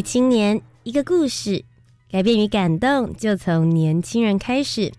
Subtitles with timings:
[0.00, 1.64] 青年，一个故事，
[2.10, 4.92] 改变与感动就从年轻人开始。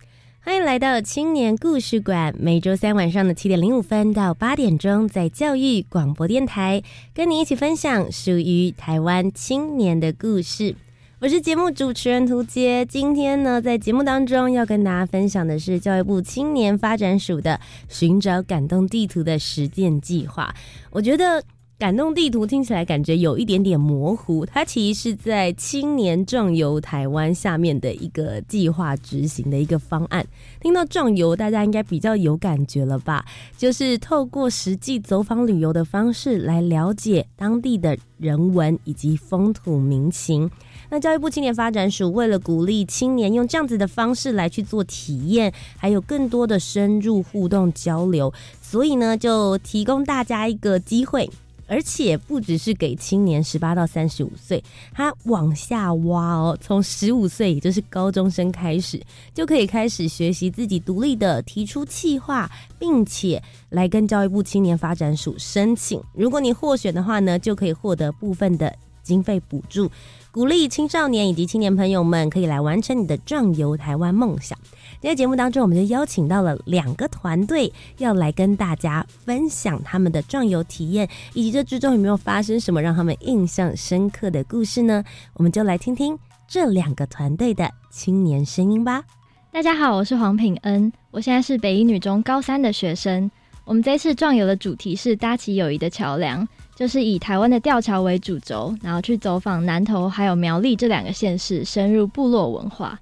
[0.44, 6.82] 欢迎来到青年故事馆，每周三晚上的七点零五分到八点钟，在教育广播电台，
[7.14, 10.76] 跟你一起分享属于台湾青年的故事。
[11.20, 20.54] 我是节目主持人涂杰，今天呢，在节目当中要跟大家分享的是教育部青年发展署的寻找感动地图的实践计划。
[20.90, 21.44] 我觉得。
[21.82, 30.23] 感动地图听起来感觉有一点点模糊，它其实是在青年壮游台湾下面的一个计划执行的一个方案。
[30.60, 33.26] 听到壮游，大家应该比较有感觉了吧？
[33.57, 40.48] 就是透过实际走访旅游的方式来了解当地的人文以及风土民情。
[40.91, 51.27] 那教育部青年发展署为了鼓励青年用这样子的方式来去做体验，还有更多的深入互动交流，所以呢，就提供大家一个机会。
[51.72, 54.62] 而且不只是给青年十八到三十五岁，
[54.94, 59.02] 他往下挖哦，从十五岁，也就是高中生开始，
[59.34, 66.03] 就可以开始学习自己独立的提出计划，并且来跟教育部青年发展署申请。
[66.13, 68.75] 如果你获选的话呢，就可以获得部分的
[69.12, 69.91] 经费补助。
[70.31, 74.57] 鼓励青少年以及青年朋友们可以来完成你的壮游台湾梦想。
[75.01, 85.03] 今天节目当中，我们就邀请到了两个团队，要来跟大家分享他们的壮游体验，以及这之中有没有发生什么让他们印象深刻的故事呢？
[85.33, 86.17] 我们就来听听
[86.47, 89.03] 这两个团队的青年声音吧。
[89.51, 93.29] 大家好，我是黄品恩，我现在是北一女中高三的学生。
[93.66, 96.47] 我们这次壮游的主题是搭起友谊的桥梁。
[96.81, 103.00] 就是以台湾的吊桥为主轴，然后去走访南投还有苗栗这两个县市，深入部落文化。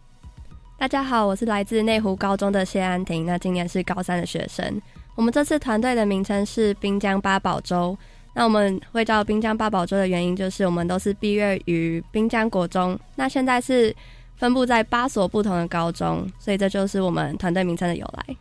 [0.78, 4.82] 大家好，我是来自内湖高中的谢安婷，那今年是高三的学生。
[5.16, 7.98] 我们这次团队的名称是滨江八宝粥。
[8.34, 13.96] 那我们会叫滨江八宝粥的原因，就是我们都是毕业于滨江国中，那现在是
[14.36, 18.36] 分布在八所不同的高中，所以这就是我们团队名称的由来。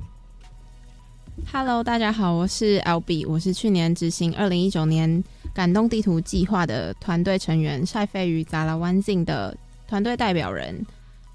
[1.47, 5.23] Hello，大家好，我是 LB，我是去年执行二零一九年
[5.55, 9.57] 感动地图计划的团队成员，晒飞鱼扎拉湾境的
[9.87, 10.85] 团队代表人。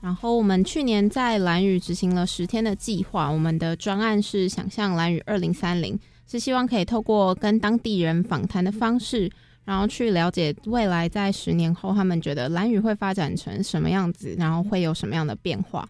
[0.02, 5.97] 然后我们去年在蓝屿执行了十天的计划，我们的专案是想象蓝屿二零三零，
[6.28, 9.31] 是希望可以透过跟当地人访谈的方式，
[9.66, 15.88] 然后去了解未来在十年后他们觉得蓝屿会发展成什么样子，然后会有什么样的变化。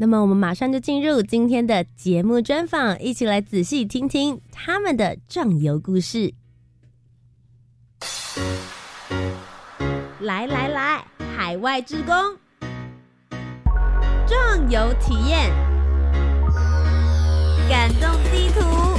[0.00, 6.32] 那么我们马上就进入今天的节目专访，一起来仔细听听他们的壮游故事。
[10.20, 11.04] 来来来，
[11.36, 12.14] 海外职工
[14.26, 15.50] 壮游体验，
[17.68, 18.98] 感动地图，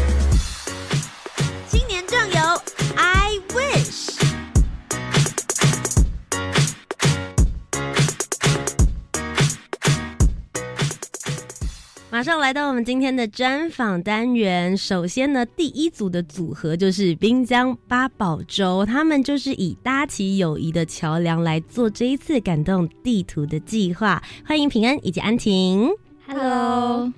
[1.68, 2.61] 青年壮游
[12.12, 14.76] 马上来到我们今天的专访单元。
[14.76, 24.22] 首先呢，第一组的组合就是滨江八宝粥，他们就是以搭起友谊的桥梁来做这一次感动地图的计划。
[24.46, 25.90] 欢迎平安以及安婷。
[26.28, 27.10] Hello，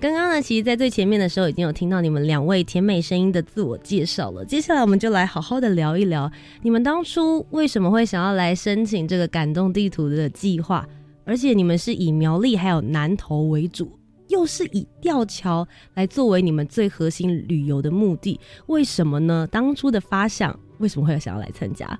[0.00, 4.42] 刚刚呢，其实，在最前面的时候已经有听到你们两位甜美声音的自我介绍了。
[4.46, 6.32] 接下来，我们就来好好的聊一聊，
[6.62, 10.88] 你们当初为什么会想要来申请这个感动地图的计划，
[11.26, 13.97] 而且你们是以苗栗还有南投为主。
[14.28, 19.48] 又是以吊桥来作为你们最核心旅游的目的，为什么呢？
[19.50, 21.98] 当初的发想为什么会想要来参加？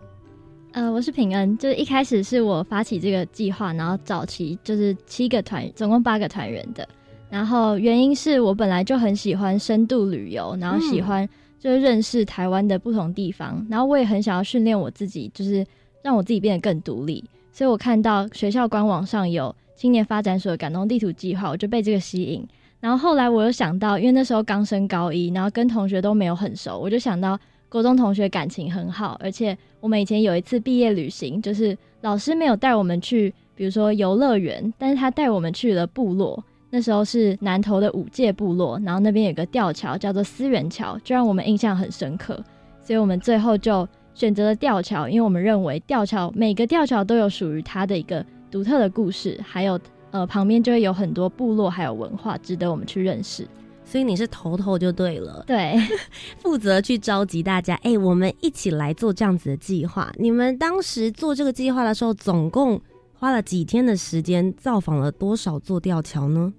[0.72, 6.86] 呃，我是平恩，就是一开始是我发起这个计划，然后早期就是七个团，总共八个团员的。
[7.30, 11.28] 然后原因是我本来就很喜欢深度旅游，然后喜欢
[11.58, 15.66] 就是认识台湾的不同地方，然后我也很想要训练我自己，就是
[16.02, 17.25] 让我自己变得更独立。
[17.52, 19.54] 所以我看到学校官网上有。
[19.78, 22.44] 青年发展所感动地图计划，我就被这个吸引。
[22.80, 27.38] 然后后来我又想到，因为那时候刚升高一，然后跟同学都没有很熟，我就想到
[27.69, 42.42] 高中同学感情很好，而且我们以前有一次毕业旅行，就是老师没有带我们去，比如说游乐园，但是他带我们去了部落，那时候是南投的五界部落，然后那边有个吊桥叫做思源桥，就让我们印象很深刻。
[42.82, 49.78] 所以我们最后就选择了吊桥，因为我们认为吊桥每个吊桥都有属于它的一个独特的故事，还有
[50.10, 53.46] 呃旁边就会有很多部落还有文化值得我们去认识。
[53.84, 55.74] 所以你是头头就对了，对，
[56.42, 60.12] 负责去召集大家，哎，我们一起来做这样子的计划。
[60.18, 62.78] 你们当时做这个计划的时候，总共
[63.14, 66.52] 花了几天的时间，造访了多少座吊桥呢？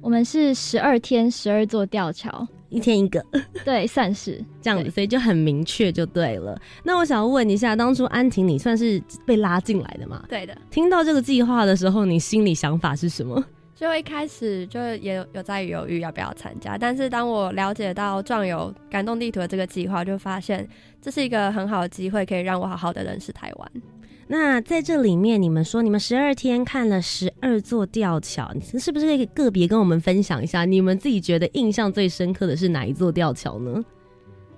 [0.00, 3.24] 我们是十二天，十二座吊桥，一天一个，
[3.64, 6.58] 对，算是这样子，所以就很明确就对了。
[6.84, 10.24] 那我想问一下，当初安婷你算是被拉进来的吗？
[10.28, 10.56] 对的。
[10.70, 13.44] 听到这个计划的时候，你心里想法是什么？
[13.74, 20.68] 就一开始就也有有在犹豫要不要参加，但是当我了解到壮游感动地图的这个计划，就发现
[21.00, 23.72] 这是一个很好的机会，可以让我好好的认识台湾。
[24.32, 28.48] 那在这里面，你们说你们十二天看了十二座吊桥，
[28.78, 33.84] 是不是可以个别跟我们分享一下，你们自己觉得印象最深刻的是哪一座吊桥呢？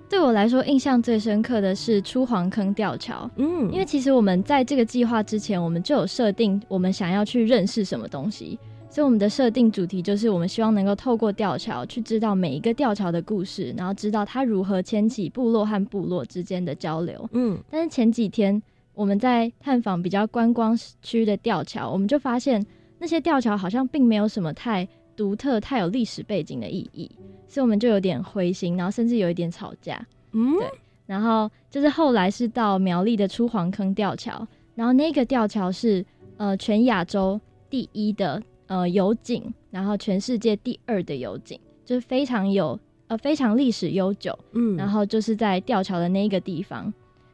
[0.07, 3.27] 对我来说，印象最深刻的是出黄坑吊桥。
[3.37, 8.59] 嗯，因为其实我们在这个计划之前，我们就有设定我们想要去认识什么东西。
[8.91, 17.27] 所以我们的设定主题就是，我们希望能够透过吊桥去知道每一个吊桥的故事，然后知道它如何牵起部落和部落之间的交流。
[17.31, 18.61] 嗯，但是前几天
[18.93, 22.65] 我们在探访比较观光区的吊桥，我们就发现
[22.99, 27.09] 那些吊桥好像并没有什么太独特、太有历史背景的意义，
[27.47, 30.05] 所以我们就有点灰心，然后甚至有一点吵架。
[30.31, 30.67] 嗯，对。
[31.05, 36.05] 然后就是后来是到苗栗的出黄坑吊桥，然后那个吊桥是
[36.37, 37.39] 呃全亚洲
[37.69, 38.41] 第一的。
[38.67, 46.91] 呃，油井，然后全世界第二的油井，就是非常有呃非常历史悠久，嗯，然后就是在吊桥的那一个地方，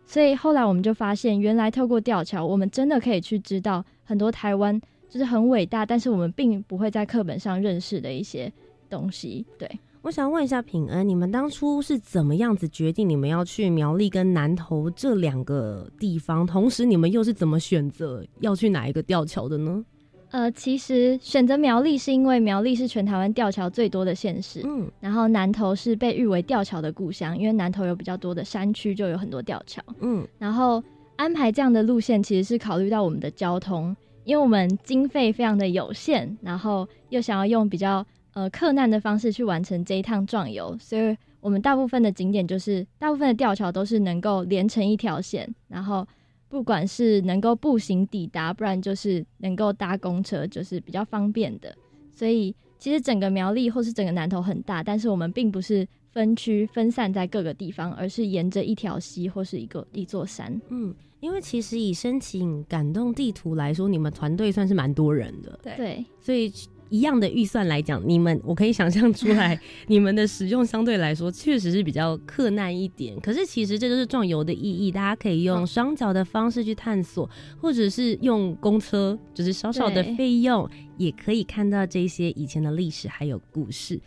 [0.10, 8.52] 所以后来我们就发现，原来透过吊桥，我们真的可以去知道很多台湾就是很伟大，但是我们并不会在课本上认识的一些
[8.90, 9.46] 东西。
[9.60, 9.70] 对，
[10.02, 19.86] 我想问一下品恩，你们当初是怎么样子决定你们要去苗栗跟南投这两个地方，同时你们又是怎么选择要去哪一个吊桥的呢？
[20.32, 30.84] 呃，其实选择苗栗是因为苗栗是全台湾吊桥最多的县市，嗯，然后南投是被誉为吊桥的故乡，因为南投有比较多的山区，就有很多吊桥，嗯，然后
[31.16, 38.06] 安排这样的路线其实是考虑到我们的交通，因为我们经费非常的有限，然后又想要用比较
[38.36, 46.06] 呃克难的方式去完成这一趟壮游，所以我们大部分的景点就是大部分的吊桥都是能够连成一条线，然后。
[46.50, 51.74] 不管是能够步行抵达，不然就是能够搭公车，就是比较方便的。
[52.12, 60.60] 所以其实整个苗栗或是整个南投很大，但是我们并不是分区分散在各个地方，而是沿着一条溪或是一个一座山。
[60.70, 65.60] 嗯，因为其实以申请感动地图来说，你们团队算是蛮多人的。
[65.64, 66.52] 对，所以。
[66.90, 73.20] 一样的预算来讲，你们我可以想象出来， 你们的使用相对来说确实是比较困难一点。
[73.20, 77.30] 可是其实这就是壮游的意义，大家可以用双脚的方式去探索，
[77.62, 84.00] 或者是用公车，就是少少的费用，也可以看到这些以前的历史还有故事。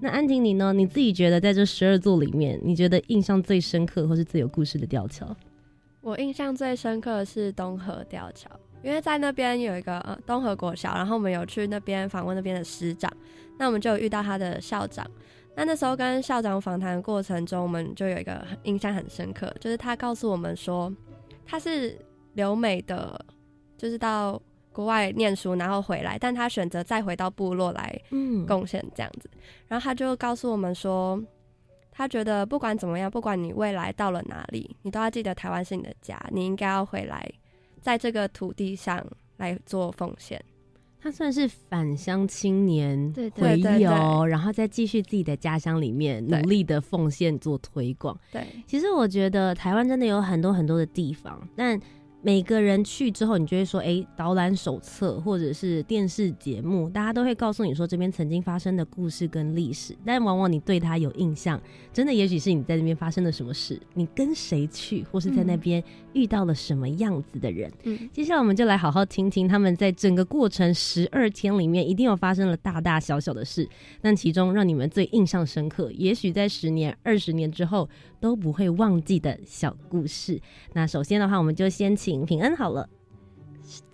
[0.00, 0.72] 那安婷你呢？
[0.72, 5.36] 你自己觉得在这十二座里面，你觉得印象最深刻或是最有故事的吊桥？
[6.00, 8.48] 我印象最深刻的是东河吊桥。
[8.82, 13.12] 因为在那边有一个呃东河国小，然后我们有去那边访问那边的师长，
[13.58, 15.04] 那我们就遇到他的校长。
[15.54, 20.92] 那那时候跟校长访谈的过程中，我们就有一个印象很深刻，就是他告诉我们说，
[21.44, 21.98] 他是
[22.34, 23.20] 留美的，
[23.76, 24.40] 就是到
[24.72, 28.00] 国外念书，然后回来，但他选择再回到部落来
[28.46, 29.28] 贡献这样子。
[29.66, 31.20] 然后他就告诉我们说，
[31.90, 37.28] 他觉得不管怎么样，不管你未来到了哪里，你都要记得台湾是你的家，你应该要回来。
[37.80, 39.04] 在这个土地上
[39.36, 40.42] 来做奉献，
[41.00, 48.18] 他算是返乡青年回游，然后再继续自己的家乡里面努力的奉献做推广。
[48.32, 51.80] 对，其实我觉得台湾真的有很多很多的地方，但。
[52.20, 59.96] 每个人去之后，你就会说，哎，导览手册或者是电视节目，大家都会告诉你说这边曾经发生的故事跟历史。
[60.04, 65.82] 但往往你对他有印象，真的也许是你在那边发生了什么事，你跟谁去，或是在那边
[66.18, 67.70] 遇到了什么样子的人。
[67.84, 73.68] 嗯，接下来我们就来好好听听他们在整个过程十二天里面，一定有发生了大大小小的事。
[74.00, 77.88] 但其中让你们最印象深刻，也许在十年、二十年之后
[78.20, 80.40] 都不会忘记的小故事。
[80.74, 82.18] 那首先的话，我们就先请。
[82.28, 82.86] 平安好了，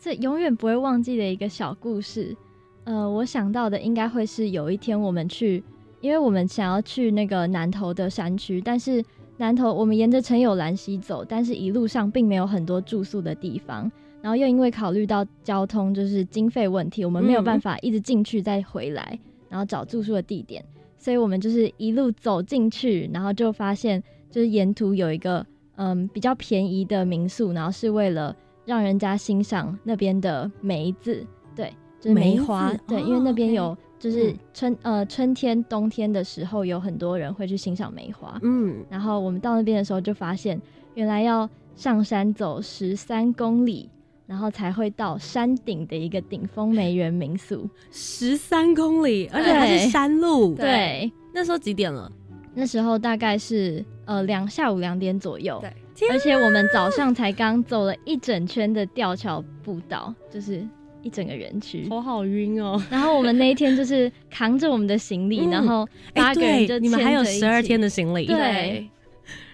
[0.00, 2.36] 这永远不会忘记的一个小故事。
[2.82, 5.62] 呃，我想到的应该会是有一天我们去，
[6.00, 9.04] 因为我们想要去那个南投的山区，但是
[9.36, 13.90] 南投我们沿着陈友兰溪走，但是一路上并没有很多住宿的地方。
[14.22, 17.44] 然后又因为考虑到交通就是经费问题，我们没有嗯。
[17.44, 19.18] 办法一直进去再回来，
[19.50, 20.64] 然后找住宿的地点，
[20.96, 25.44] 所以我们就是一路走进去，然后就发现就是沿途有一个
[25.76, 31.22] 嗯比较便宜的民宿，然后是为了让人家欣赏那边的梅子，
[31.54, 40.60] 对，就是梅花，梅对，哦因为那边有就是嗯春、呃春天、冬天的时候有很多人会去欣赏梅花，嗯，然后我们到那边的时候就发现，
[40.92, 43.88] 原来要上山走十三公里，
[44.26, 47.66] 然后才会到山顶的一个顶峰梅园民宿。
[47.90, 50.54] 十三公里，而且还是山路。
[50.54, 52.12] 对，那时候几点了？
[52.52, 55.58] 那时候大概是呃两下午两点左右。
[55.62, 60.62] 对天而且我们早上才刚走了一整圈的吊桥步道，就是
[61.04, 61.86] 一整个园区。
[61.88, 62.82] 头好晕哦。
[62.90, 68.88] 然后我们那一天就是扛着我们的行李，嗯然后哎八个人就对你们还有十二天的行李，对，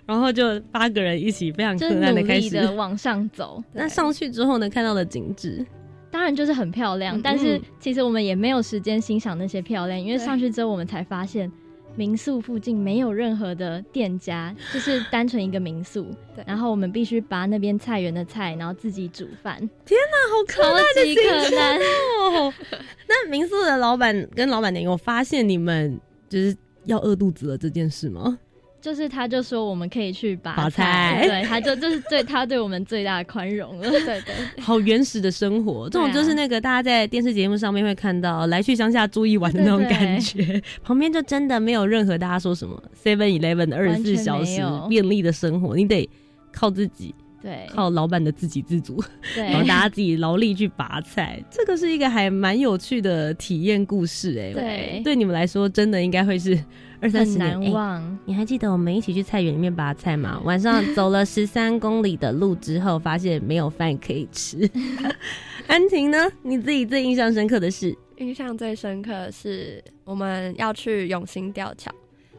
[0.07, 2.57] 然后就八个人一起非常就是困难的努开始。
[2.75, 3.63] 往上走。
[3.75, 5.67] 那上去之后呢，看到的景致，
[6.11, 11.51] 当然就是很漂亮，嗯但是嗯其实我们也没有时间欣赏那些漂亮，因为上去之后我们才发现。
[11.97, 16.07] 民宿附近没有任何的店家， 就是单纯一个民宿。
[16.35, 21.15] 对然后我们必须拔那边菜园的菜，然后自己煮饭，好可爱的行
[21.51, 21.79] 程。
[22.21, 22.55] 哦。
[23.09, 28.39] 那民宿的老板跟老板娘有发现你们就是要饿肚子了这件事吗？
[28.81, 33.91] 就是他就说我们可以去拔拔菜对，他就就是对他对我们最大的宽容了。
[33.91, 46.09] 对对， 好原始的生活，这种就是那个大家在电视节目上面会看到来去乡下住一晚的那种感觉，旁边就真的没有任何大家说什么 Seven Eleven 的二十四小时便利的生活，你得
[46.53, 49.03] 靠自己，对，靠老板的自给自足，
[49.35, 55.01] 对， 然后大家自己劳力去拔菜，这个是一个还蛮有趣的体验故事哎、对。
[55.05, 56.59] 对你们来说真的应该会是
[57.01, 58.19] 二三十很难忘。
[58.25, 60.41] 你还记得我们一起去菜园里面拔菜吗？
[60.45, 64.69] 晚上走了十三公里的路之后，发现没有饭可以吃。
[65.67, 66.31] 安婷呢？
[66.43, 67.97] 你自己最印象深刻的是？
[68.17, 71.91] 印象最深刻的是我们要去永兴吊桥。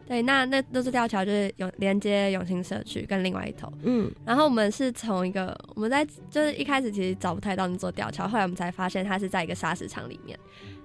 [0.06, 3.72] 对，那那那座吊桥就是永连接永兴社区跟另外一头。
[3.82, 10.38] 嗯，然后我们是从一个我们在就是一开始其实找不太到那座吊桥，后来我们才发现它是在一个砂石场里面。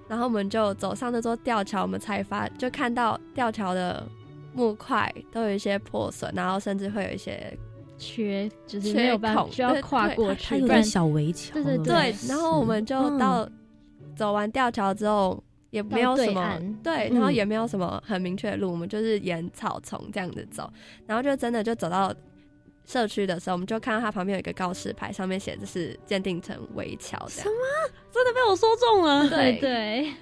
[0.08, 4.06] 然后我们就走上那座吊桥，我们才发就看到吊桥的
[4.54, 7.56] 木块都有一些破损，然后甚至会有一些
[7.98, 13.48] 缺就是没有办法孔需要跨过去，它有不然点小围桥，对对对，然后我们就嗯到、
[14.16, 20.72] 走完吊桥之后，也没有什么岸对，嗯然后也没有什么很明确的路，我们就是沿草丛这样子走，
[21.06, 22.14] 然后就真的就走到
[22.88, 27.52] 社区的时候，我们就看到它旁边有一个告示牌，上面写的是鉴定成围桥什么。
[28.10, 29.28] 真的被我说中了。
[29.28, 29.58] 对。
[29.60, 29.60] 对。
[29.60, 30.12] 对，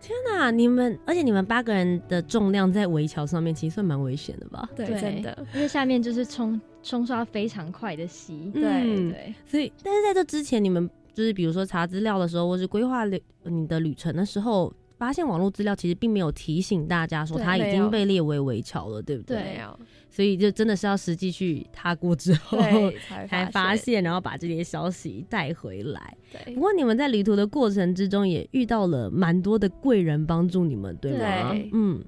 [0.00, 4.66] 天哪，你们而且你们八个人的重量在围桥上面，其实算蛮危险的吧？
[4.74, 4.98] 对，对。
[4.98, 9.34] 真的，因为下面就是冲冲刷非常快的溪，对嗯对。
[9.46, 19.36] 所以，但是在这之前，你们就是比如说查资料的时候，或是规划旅你的旅程的时候，发现网络资料其实并没有提醒大家说对它已经被列为围桥了，对不对？
[19.36, 19.44] 对。
[19.44, 22.58] 没有，所以就真的是要实际去踏过之后，
[23.08, 26.16] 才才发发现，然后把这些消息带回来。
[26.32, 26.54] 对。
[26.54, 31.50] 不过你们在旅途的过程之中，也遇到了蛮多的贵人帮助你们，对吗？
[31.50, 31.70] 对。
[31.72, 32.04] 嗯，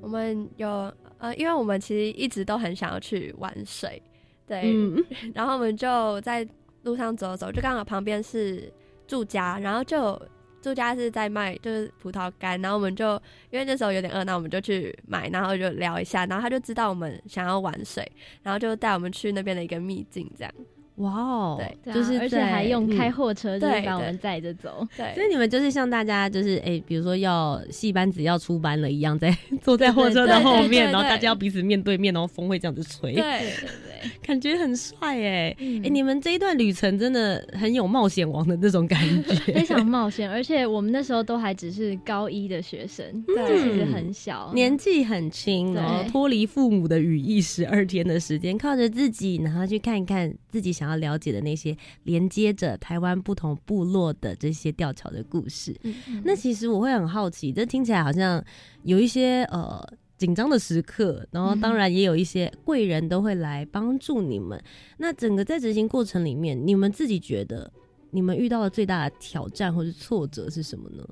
[0.00, 4.00] 我们有呃，因为我们其实一直都很想要去玩水，
[4.46, 5.04] 对，嗯，
[5.34, 6.46] 然后我们就在
[6.84, 8.72] 路上走走，就刚好旁边是
[9.06, 10.18] 住家，然后就
[10.62, 13.14] 住家是在卖就是葡萄干，然后我们就
[13.50, 18.10] 因为那时候有点饿，那我们就去买，然后就聊一下，然后他就知道我们想要玩水，
[18.42, 20.52] 然后就带我们去那边的一个秘境，这样。
[21.00, 33.22] 哇哦，对就是而且还用开嗯货车就是把我们载着走，对，所以你们就是像大家就是哎、比如说要戏班子要出班了一样，在 坐在货车的后面，然后大家要彼此面对面，然后风会这样子吹，对。
[33.22, 33.68] 对对
[34.00, 35.82] 对， 感觉很帅哎、嗯。
[35.84, 55.74] 哎、你们这一段旅程真的很有冒险王的那种感觉， 非常冒险，而且我们那时候都还只是高一的学生，对就其实很小，年纪很轻，然后脱离父母的羽翼十二天的时间，靠着自己，然后去看看自己想要了解的那些连接着台湾不同部落的这些吊桥的故事。
[55.84, 58.44] 嗯那其实我会很好奇，这听起来好像
[58.82, 59.82] 有一些呃
[60.18, 64.62] 紧张的时刻，然后当然也有一些贵人都会来帮助你们。
[64.98, 67.72] 那整个在执行过程里面，你们自己觉得
[68.10, 71.02] 你们遇到的最大的挑战或是挫折是什么呢？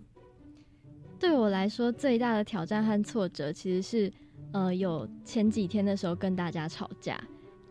[1.18, 4.12] 对我来说，最大的挑战和挫折其实是，
[4.52, 7.20] 呃，有前几天的时候跟大家吵架，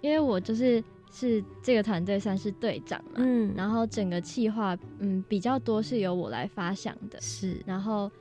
[0.01, 0.83] 因为我就是
[1.19, 8.11] 是这个团队算是队长嘛，嗯然后整个企划，嗯，比较多是由我来发想的，是然后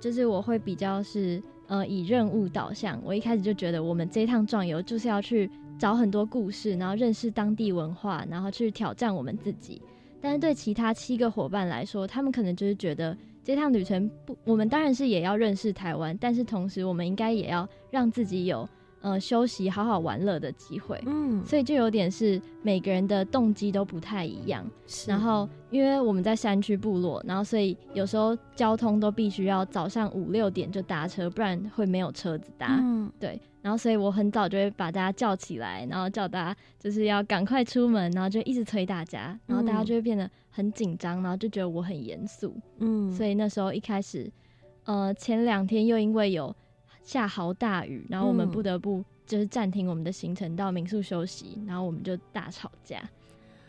[0.00, 9.80] 就是我会比较是呃以任务导向，我一开始就觉得我们这一趟壮游就是要去找很多故事，然后认识当地文化，然后去挑战我们自己。
[10.20, 18.68] 但是对其他七个伙伴来说，他们可能就是觉得这趟旅程不，我们当然是也要认识台湾，但是同时我们应该也要让自己有。
[19.02, 24.62] 呃，休息、好好玩乐的机会，嗯，所以就有点是每个人的动机都不太一样。
[25.06, 32.76] 然后，因为我们在山区部落，然后所以有时候交通都必须要早上五六点就搭车，不然会没有车子搭。
[32.78, 33.40] 嗯，对。
[33.62, 42.54] 然后，所以我很早就会把大家叫起来，然后叫大家就是要赶快出门，然后就一直催大家，然后大家就会变得很紧张，然后就觉得我很严肃。
[42.80, 44.30] 嗯，所以那时候一开始，
[44.84, 46.54] 呃，前两天又因为有。
[47.10, 53.02] 下好大雨，然后我们不得不就是暂停我们的行程到民宿休息，然后我们就大吵架，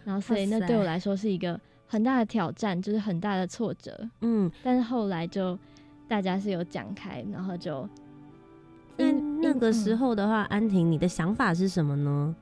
[0.05, 4.07] 然后所以那对我来说是一个很大的挑战，就是很大的挫折。
[4.19, 5.57] 嗯，但是后来就
[6.07, 7.89] 大家是有讲开，然后就
[8.95, 12.35] 那那个时候的话，安婷，你的想法是什么呢？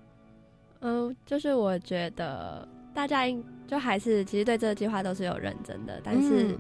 [0.81, 3.23] 嗯，就是我觉得大家
[3.65, 6.57] 就还是其实对这个计划都是有认真的，但是。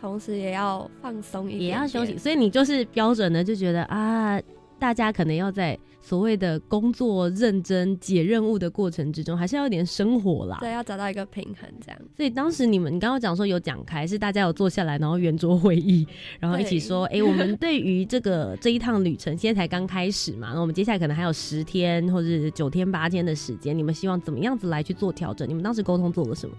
[0.00, 4.40] 同时也要放松一点，也要休息，所以你就是标准的就觉得啊，
[4.78, 10.58] 大家可能要在所谓的工作认真解任务的过程之中，还是要一点生活啦。
[10.60, 12.00] 对，要找到一个平衡，这样。
[12.16, 16.06] 所以当时你们，你刚刚讲说有讲开，是大家有坐下来，然后圆桌会议，
[16.38, 25.48] 然后一起说，哎，我们对于这个这一趟旅程，现在才刚开始嘛，那我们接下来可能还有十天或者九天八天的时间，你们希望怎么样子来去做调整？
[25.48, 26.54] 你们当时沟通做了什么？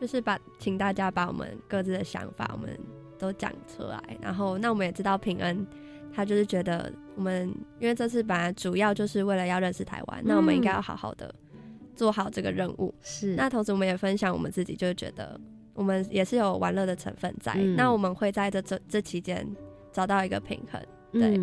[0.00, 2.78] 就是把，请大家把我们各自的想法，我们
[3.18, 4.02] 都讲出来。
[4.20, 5.66] 然后，那我们也知道平恩，
[6.12, 7.48] 他就是觉得我们，
[7.78, 11.34] 因为这次本来主要就是为了要认识台湾，那我们应该要好好的
[11.94, 12.94] 做好这个任务。
[13.00, 13.34] 是。
[13.36, 15.40] 那同时，我们也分享我们自己，就是觉得
[15.74, 17.54] 我们也是有玩乐的成分在。
[17.76, 19.46] 那我们会在这这这期间
[19.92, 20.82] 找到一个平衡。
[21.12, 21.40] 对。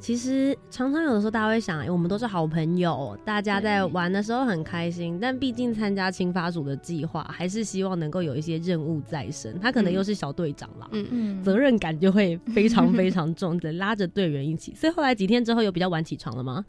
[0.00, 5.18] 其实常常有的时候，大家会想，我们都是好朋友，大家在玩的时候很开心。
[5.18, 9.58] 但毕竟参加青发组的计划，还是希望能够有一些任务在身。
[9.58, 14.74] 他可能又是小队长啦，嗯嗯，责任感就会非常非常重， 的拉着队员一起。
[14.74, 16.66] 所以后来几天之后，有比较晚起床了吗？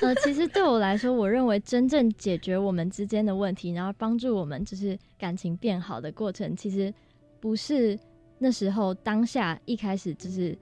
[0.00, 6.94] 呃，其实对我来说，我认为真正解决我们之间的问题，然后帮助我们就是感情变好的过程，其实
[7.40, 7.98] 不是
[8.38, 10.56] 那时候当下一开始就是。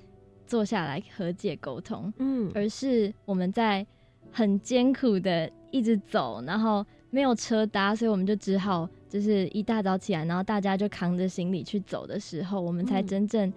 [0.49, 3.87] 坐下来和解沟通，嗯，而是我们在
[4.33, 13.53] 很艰苦的一直走，然后没有车搭，所以我们就只好就是一大早起来，然后大家就扛着行李去走的时候，我们才真正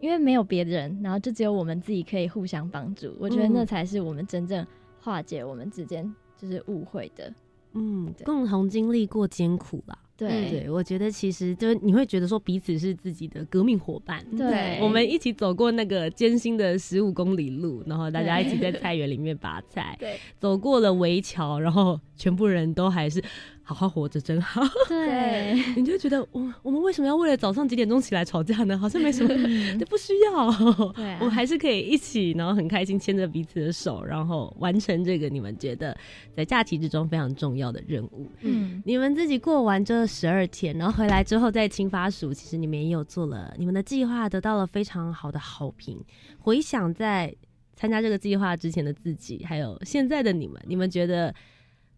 [0.00, 3.12] 因为没有别人，然后就只有我们自己可以互相帮助。
[3.18, 4.64] 我觉得那才是我们真正
[5.00, 7.34] 化解我们之间就是误会的，
[7.72, 9.98] 嗯，共同经历过艰苦吧。
[10.18, 10.50] 对。
[10.50, 23.22] 对，我觉得其实就你会觉得说彼此是自己的革命伙伴，对，我们一起走过那个艰辛的十五公里路，然后大家一起在菜园里面拔菜， 对，走过了围桥，然后全部人都还是。
[23.68, 24.62] 好好活着真好。
[24.88, 28.78] 对，你就觉得我我们为什么要为了早上几点钟起来吵架呢？
[28.78, 29.28] 好像没什么，
[29.78, 30.50] 这不需要。
[30.92, 35.94] 对，我还是可以一起，然后很开心牵着彼此的手，然后完成这个你们觉得
[36.34, 38.26] 在假期之中非常重要的任务。
[38.40, 46.02] 嗯，你们自己过完这十二天，然后回来之后在青发署，其实你们也有做了你们的计划，得到了非常好的好评。
[46.38, 47.36] 回想在
[47.76, 51.34] 参加这个计划之前的自己，还有现在的你们，你们觉得？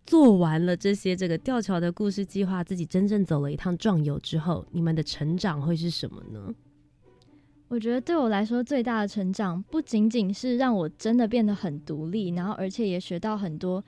[0.06, 6.52] 做完了这些这个吊桥的故事计划，自己真正走了一趟壮游之后，你们的成长会是什么呢？
[7.68, 13.84] 我觉得对我来说最大的成长，不仅仅是让我真的变得很独立，然后而且也学到很多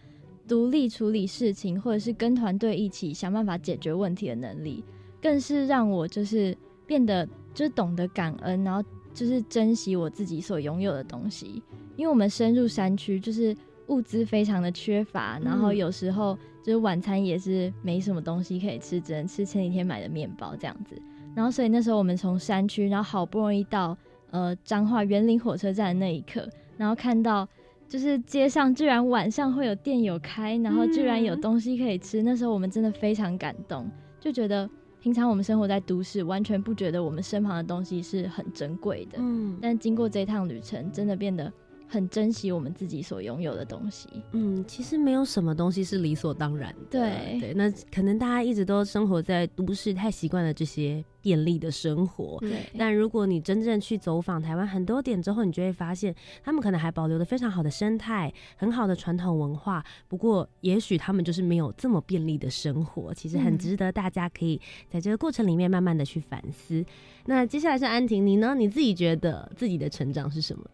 [0.46, 4.84] 独立处理事情，或者是跟团队一起想办法解决问题的能力，
[5.20, 11.60] 更是让我就是变得就是懂得感恩，然后就是珍惜我自己所拥有的东西。
[11.96, 13.56] 因为我们深入山区，就是。
[13.92, 20.96] 物资非常的缺乏，然后有时候就是晚餐也是没什么东西可以吃，只能吃前几天买的面包这样子。
[21.34, 23.96] 然后所以那时候我们从山区，然后好不容易到
[24.30, 27.46] 呃彰化园林火车站的那一刻，然后看到
[27.88, 34.68] 就是街上居然晚上会有店有开，然后居然有东西可以吃，那时候我们真的非常感动，就觉得
[35.00, 39.18] 平常我们生活在都市，完全不觉得我们身旁的东西是很珍贵的。
[39.18, 41.52] 嗯，但经过这一趟旅程，真的变得。
[41.92, 44.08] 很珍惜我们自己所拥有的东西。
[44.32, 46.86] 嗯，其实没有什么东西是理所当然的。
[46.90, 52.38] 对对，那可能大家一直都生活在都市，太习惯了这些便利的生活。
[52.40, 52.62] 对。
[52.78, 59.84] 但如果你真正去走访台湾很多点之后，你就会发现，他们可能还保留了非常好的生态，很好的传统文化。
[60.08, 63.12] 不过，也许他们就是没有这么便利的生活。
[63.12, 64.58] 其实很值得大家可以
[64.90, 66.82] 在这个过程里面慢慢的去反思。
[67.26, 68.54] 那接下来是安婷，你呢？
[68.54, 70.64] 你自己觉得自己的成长是什么？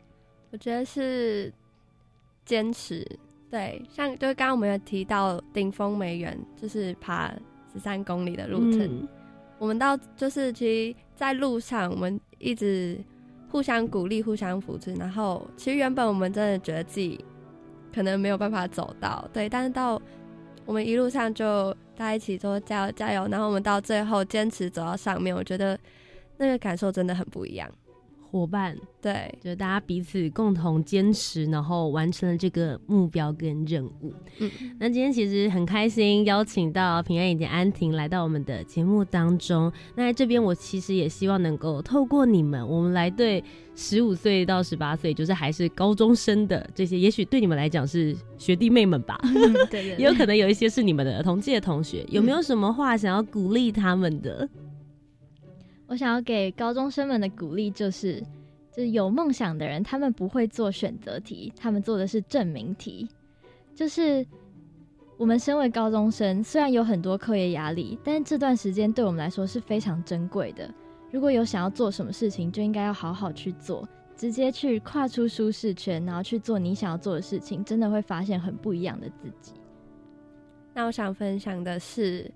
[0.50, 1.52] 我觉得是
[2.44, 3.06] 坚持，
[3.50, 7.32] 对，像就是刚刚我们有提到顶峰梅园，就是爬
[7.72, 8.80] 十三公里的路程。
[8.82, 9.08] 嗯
[9.58, 12.96] 我们到就是其实在路上，我们一直
[13.50, 14.94] 互相鼓励、互相扶持。
[14.94, 17.24] 然后其实原本我们真的觉得自己
[17.92, 20.00] 可能没有办法走到，对，但是到
[20.64, 25.76] 我们一路上就大家一起说加油加油，然后我们到最后坚持走到上面，我觉得
[26.36, 27.68] 那个感受真的很不一样。
[28.30, 34.12] 伙伴，对，就是大家彼此共同坚持，然后完成了这个目标跟任务。
[34.38, 39.72] 嗯，那今天其实很开心，邀请到平安以及安婷来到我们的节目当中。
[39.94, 43.42] 那在这边，我其实也希望能够透过你们，我们来对
[43.74, 49.18] 十五岁到十八岁，就是还是高中生的这些，也许对你们来讲是学弟妹们吧，
[49.70, 54.48] 对对也有可能有一些是你们的同届同学，有没有什么话想要鼓励他们的？
[55.88, 58.20] 我想要给高中生们的鼓励就是，
[58.70, 63.08] 就是有梦想的人，他们不会做选择题，他们做的是证明题。
[63.74, 64.24] 就是
[65.16, 70.72] 我们身为高中生，虽然有很多课业压力，但是这段时间对我们来说是非常珍贵的。
[71.10, 79.52] 如果有想要做什么事情，就应该要好好去做，直接去跨出舒适圈，然后去做你想要做的事情，真的会发现很不一样的自己。
[80.74, 82.30] 那我想分享的是，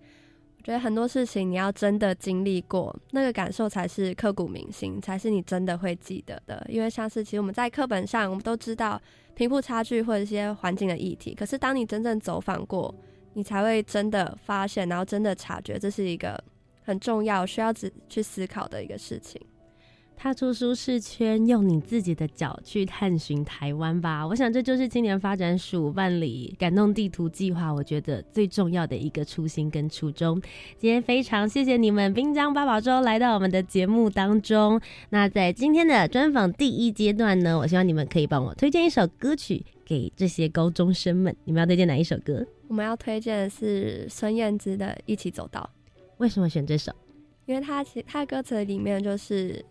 [0.63, 6.65] 觉得很多事情你要真的经历过，那个感受才是刻骨铭心，才是你真的会记得的。
[6.69, 9.01] 因为像是其实我们在课本上，我们都知道
[9.35, 12.95] 贫富差距或者一些环境的议题，可是当你真正走访过，
[13.35, 16.43] 你才会真的发现，然后真的察觉，这是一个
[16.83, 17.73] 很重要、需要
[18.09, 19.41] 去思考的一个事情。
[20.17, 24.25] 踏出舒适圈，用你自己的脚去探寻台湾吧。
[24.25, 30.41] 我想这就是青年发展署办理感动地图计划，我觉得最重要的一个初心跟初衷。
[30.79, 34.81] 今天非常谢谢你们滨江八宝粥来到我们的节目当中。
[35.11, 41.35] 那在今天的专访第一阶段呢，我希望你们可以帮我推荐一首歌曲给这些高中生们。
[41.45, 42.47] 你们要推荐哪一首歌？
[42.69, 45.69] 我们要推荐的是孙燕姿的《一起走到》，
[46.19, 46.93] 为什么选这首？
[47.45, 49.63] 因为它其它的歌词里面就是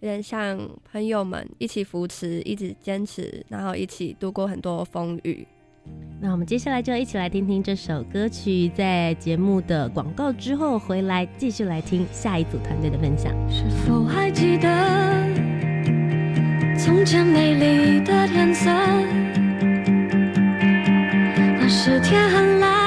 [0.00, 0.58] 有点像
[0.90, 5.46] 朋友们一起扶持，一直坚持，然后一起度过很多风雨。
[6.20, 13.34] 那我们接下来就一起来听听这首歌曲，在节目的广告之后回来继续来听下一组团队的分享。
[13.50, 14.68] 是否还记得
[16.78, 18.70] 从前美丽的天色？
[21.58, 22.79] 那时天很蓝，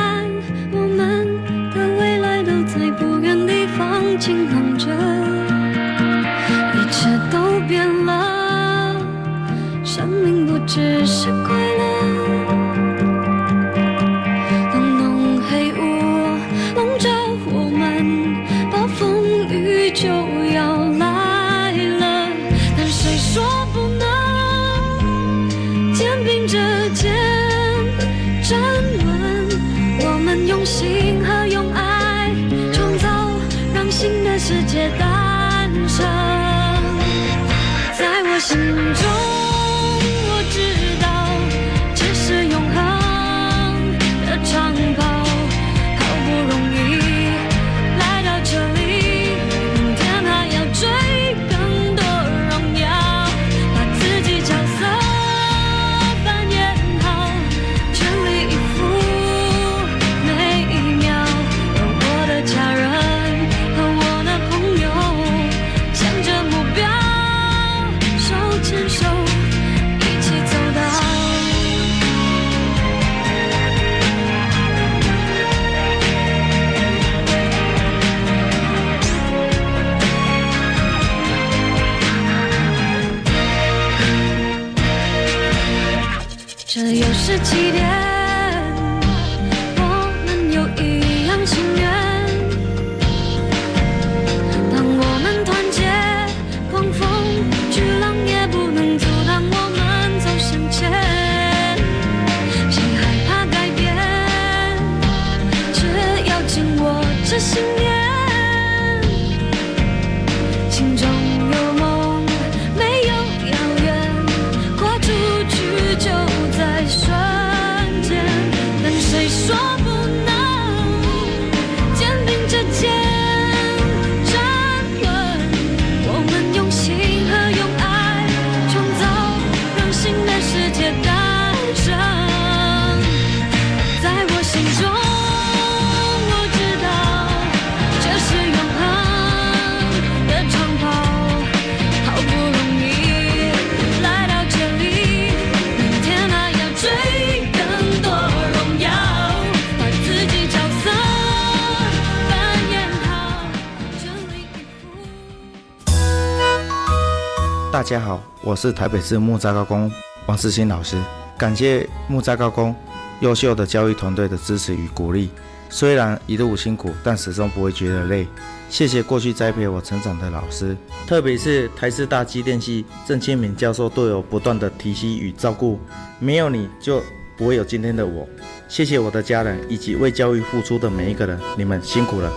[158.63, 159.91] 是台北市木栅高工
[160.25, 160.95] 王世新老师，
[161.37, 162.73] 感谢木栅高工
[163.19, 165.29] 优秀的教育团队的支持与鼓励。
[165.69, 168.25] 虽然一路辛苦，但始终不会觉得累。
[168.69, 175.77] 谢谢过去栽培我成长的老师，特别是台师大机电系郑清敏教授对我不断的提携与照顾。
[176.19, 177.03] 没有你就
[177.35, 178.25] 不会有今天的我。
[178.69, 182.31] 谢谢我的家人以及为教育付出的每一个人，你们辛苦了。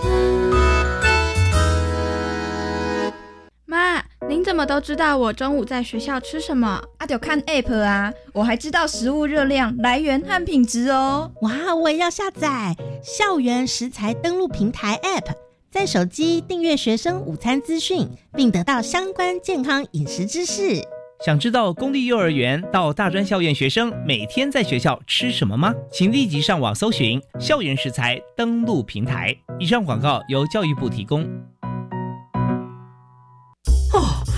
[4.57, 6.81] 么都知道我中午在学校吃什么？
[6.97, 11.31] 啊，就看 app 啊，我还知道食物热量来源和品质哦。
[11.43, 15.31] 哇，我也要下载校园食材登录平台 app，
[15.69, 20.81] 在手机订阅学生午餐资讯，并得到相关健康饮食知识。
[21.23, 25.73] 想知道公立幼儿园到大专校院学生每天在学校吃什么吗？
[25.91, 29.35] 请立即上网搜寻校园食材登录平台。
[29.59, 31.27] 以上广告由教育部提供。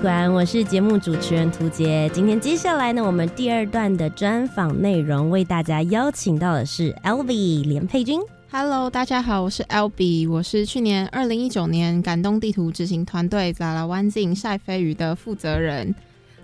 [0.00, 2.10] 馆，我是节目主持人涂杰。
[2.14, 8.18] 今天接下来呢，我们第二段的专访内容为大家邀请到的是 Elvi 连佩君。
[8.50, 15.94] Hello，大家好，我是 L B，我是去年二零一九年感动地图执行团队 Zala One Zing 晒飞鱼的负责人。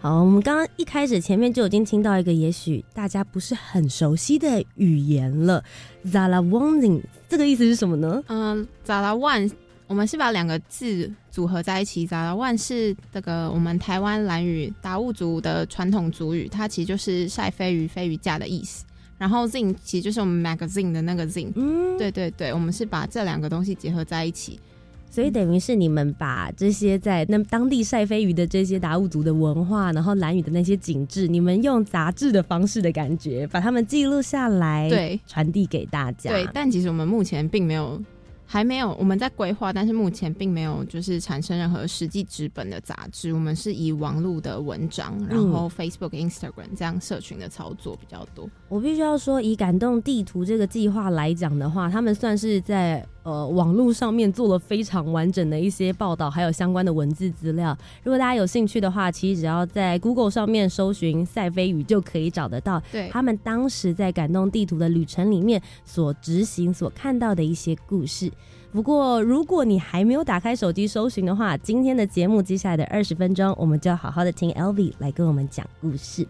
[0.00, 5.64] 好，我们刚刚一开始前面就已经听到一个也许大家不是很熟悉的语言了
[6.06, 8.22] ，Zala One Zing 这个意思是什么呢？
[8.28, 9.50] 嗯，Zala One，
[9.88, 12.06] 我们是把两个字组合在一起。
[12.06, 18.84] Zala One 是这个我们台湾兰语达悟族的传统族语，它其实就是晒飞鱼、飞鱼架的意思。
[19.16, 24.60] 然后 zing 其实就是我们 magazine 的那个 zing，嗯，对对对，我们是把这两个东西结合在一起，
[25.08, 36.30] 所以等于是你们把这些在那当地晒飞鱼的这些达悟族的文化，然后蓝屿的那些景致，你们用杂志的方式的感觉，把它们记录下来，对，传递给大家。
[36.30, 38.02] 对，但其实我们目前并没有。
[38.48, 43.32] 还没有，我们在规划，但是目前并没有就是产生任何实际纸本的杂志。
[43.32, 48.48] 我们是以网络的文章，然后 Facebook、Instagram 这样社群的操作比较多。
[48.68, 57.76] 我必须要说，以感动地图这个计划来讲的话，他们算是在呃网络上面做了非常完整的一些报道，还有相关的文字资料。
[58.04, 62.80] 如果大家有兴趣的话，其实只要在 Google 上面搜寻“赛飞鱼”就可以找得到。
[62.92, 68.30] 对，他们当时在感动地图的旅程里面所执行、所看到的一些故事。
[68.70, 76.24] 不过，如果你还没有打开手机搜寻的话，今天的节目接下来的二十分钟，我们就要好好的听 Elvi 来跟我们讲故事。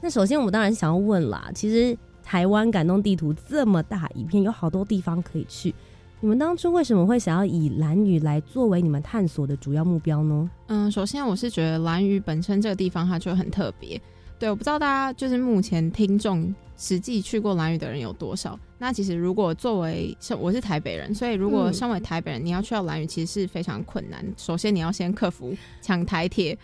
[0.00, 5.74] 那首先，我们当然想要问啦，其实台湾感动地图这么大一片，有好多地方可以去。
[6.22, 10.50] 你们当初为什么会想要以蓝屿来作为你们探索的主要目标呢？
[10.66, 13.98] 嗯，首先我是觉得蓝屿本身这个地方它就很特别。
[14.38, 18.58] 对，我不知道大家就是目前听众实际去过蓝屿的人有多少。
[18.76, 24.22] 那其实如果作为我是台北人，所以如果身为台北人，你要去到蓝屿，其实是非常困难。
[24.36, 26.56] 首先你要先克服抢台铁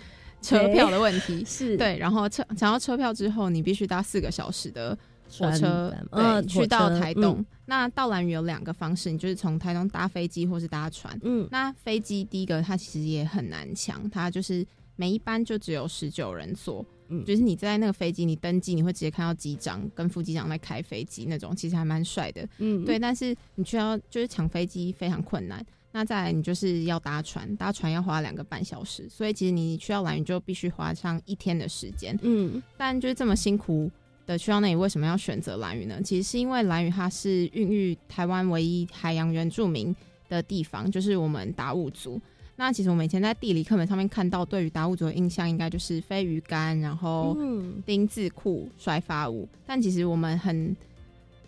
[0.42, 4.96] 车票的问题， 是对，然后车抢到车票之后，你必须搭四个小时的
[5.30, 7.44] 火车，呃，去到台东。
[7.64, 11.18] 那到兰屿有两个方式，你就是从台东搭飞机或是搭船。
[11.22, 16.84] 嗯，那飞机第一个它其实也很难抢，它就是每一班就只有十九人坐。
[17.08, 22.48] 嗯，就是你在那个飞机，你登机，你会直接看到机长跟副机长在开飞机那种，其实还蛮帅的。
[22.58, 22.98] 嗯，对。
[22.98, 25.64] 但是你需要就是抢飞机非常困难。
[25.92, 32.18] 那再来，你就是要搭船，搭船要花两个半小时，所以其实你去到兰屿就必须花上一天的时间。
[32.22, 33.90] 嗯，但就是这么辛苦
[34.26, 36.00] 的去到那里，为什么要选择蓝屿呢？
[36.02, 39.94] 其实是因为蓝屿它是孕育台湾唯一海洋原住民
[40.28, 42.20] 的地方，就是我们达悟族。
[42.58, 47.36] 那其实我们以前在地理课本上面看到，对于达悟族的印象应该就是飞鱼竿，然后
[47.84, 49.46] 丁字裤、甩发舞。
[49.66, 50.74] 但其实我们很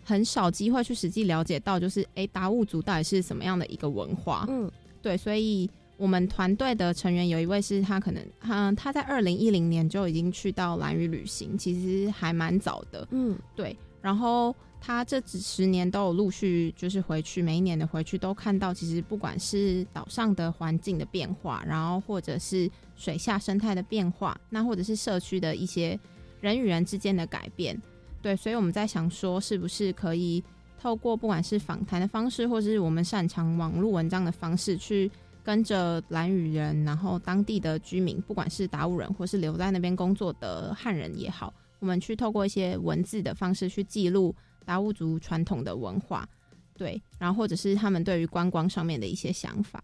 [0.03, 4.45] 很少机会去实际了解到，就是哎，达悟族到底是什么样的一个文化？
[4.49, 5.67] 嗯，对，所以
[5.99, 13.75] 我们团队的成员有一位是他可能，嗯，他在二零一零年就已经去到蓝屿旅行，其实还蛮早的，嗯，对。
[14.01, 25.99] 然后他这几十年都有陆续就是回去，每一年的回去都看到，其实不管是岛上的环境的变化，然后或者是水下生态的变化，那或者是社区的一些
[26.39, 27.77] 人与人之间的改变，
[28.21, 28.37] 对。
[28.37, 30.41] 所以我们在想说，是不是可以
[30.79, 35.11] 透过不管是访谈的方式，或者是我们擅长网络文章的方式去。
[35.49, 46.29] 跟着蓝屿人，然后当地的居民，不管是达悟人或是留在那边工作的汉人也好，我们去透过一些文字的方式去记录达悟族传统的文化，
[46.75, 49.83] 对，然后或者是他们对于观光上面的一些想法。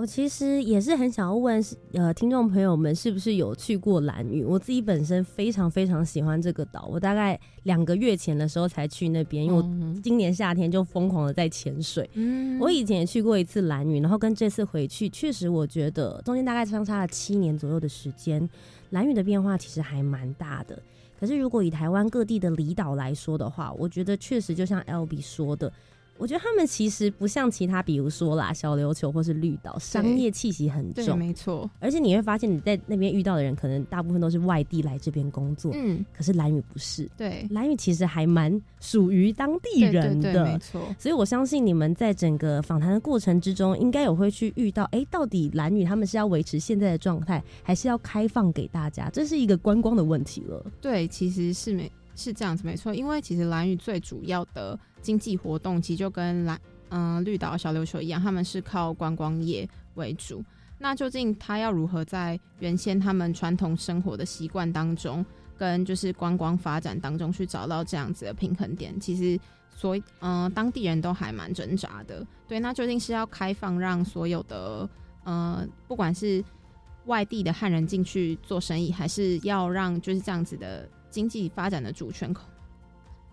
[0.00, 4.42] 我其实也是很想要问，呃，听众朋友们是不是有去过蓝屿？
[4.42, 12.08] 我自己本身非常非常喜欢这个岛，我大概两个月前的时候才去那边，因为我今年夏天就疯狂的在潜水。
[12.14, 18.48] 嗯，我以前也去过一次蓝屿，然后跟这次回去，确实我觉得中间大概相差了七年左右的时间，
[18.92, 20.82] 蓝屿的变化其实还蛮大的。
[21.20, 25.70] 可是如果以台湾各地的离岛来说的话，我觉得确实就像 L B 说的。
[26.20, 31.68] 我觉得他们其实不像其他，比如说啦，小琉球或是绿岛，商业气息很重，没错。
[31.80, 35.72] 而且你会发现，你在那边遇到的人，可能大部分都是外地来这边工作。
[35.74, 40.82] 嗯，可是蓝屿不是，对，蓝屿其实还蛮属于当地人的，没错。
[40.98, 49.08] 所以我相信你们在整个访谈的过程之中，应该有会去遇到，哎，到底蓝屿他们是要维持现在的状态，还是要开放给大家？
[49.08, 50.62] 这是一个观光的问题了。
[50.82, 51.90] 对，其实是没。
[52.20, 52.94] 是这样子，没错。
[52.94, 60.44] 因为其实蓝屿最主要的经济活动，其实就跟蓝嗯绿岛、小琉球一样，他们是靠观光业为主。
[60.78, 65.24] 那究竟他要如何在原先他们传统生活的习惯当中，
[65.56, 68.98] 跟就是观光发展当中去找到这样子的平衡点？
[69.00, 69.40] 其实
[69.74, 72.26] 所嗯当地人都还蛮挣扎的。
[72.46, 74.88] 对，那究竟是要开放让所有的
[75.24, 76.44] 呃不管是
[77.06, 80.88] 外地的汉人进去做生意，还是要让就是这样子的？
[81.10, 82.32] 经济发展的主权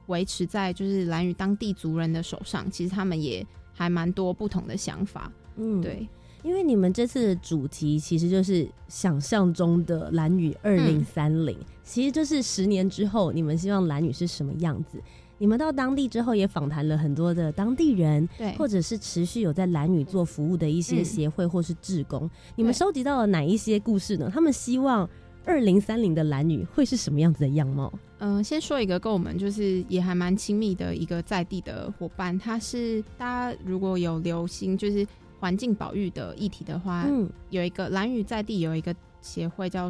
[0.07, 5.29] 维持在就是蓝屿当地族人的手上，其实他们也还蛮多不同的想法。
[5.57, 6.07] 嗯，对，
[6.43, 14.97] 因为你们这次的主题其实就是想象中的蓝屿二零三零，其实就是十年之后你们希望蓝屿是什么样子。
[15.39, 24.31] 你们到当地之后也访谈了很多的当地人，对，或者是持续有在蓝屿做服务的一些协会或是志工，你们收集到了哪一些故事呢？
[24.33, 25.07] 他们希望。
[25.47, 27.91] 二零三零的蓝女会是什么样子的样貌？
[28.19, 35.07] 嗯，先说一个跟我们就是也还蛮亲密的一个在地的伙伴，他是大家如果有留心就是
[35.39, 39.89] 环境保育的议题的话，嗯，有一个蓝屿在地有一个协会叫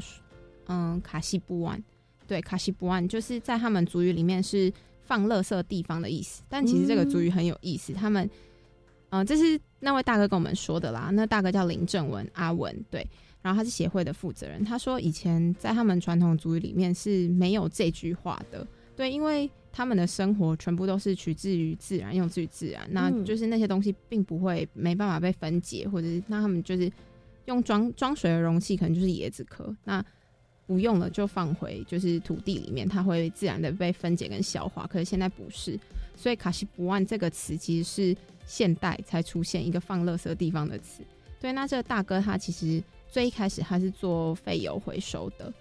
[0.67, 1.84] 嗯卡西布湾，
[2.28, 8.30] 对，卡西布湾就是在他们族语里面是放垃圾地方的意思，但其实这个族语很有意思，他们
[9.10, 13.08] 嗯这是那位大哥跟我们说的啦，那大哥叫林正文阿文，对。
[13.39, 26.91] 然后他是协会的负责人，他说以前在他们传统族语里面是没有这句话的，对，因为他们的生活全部都是取自于自然，用自于自然，那就是那些东西并不会没办法被分解，或者是那他们就是
[27.46, 30.04] 用装装水的容器，可能就是椰子壳，那
[30.65, 34.86] 不用了就放回就是土地里面，它会自然的被分解跟消化。
[34.88, 35.80] 可是现在不是，
[36.17, 38.17] 所以卡西布万这个词其实是
[38.48, 41.04] 现代才出现一个放垃圾地方的词。
[41.40, 42.84] 对，那这个大哥他其实。
[43.10, 45.52] 最一开始他是做废油回收的，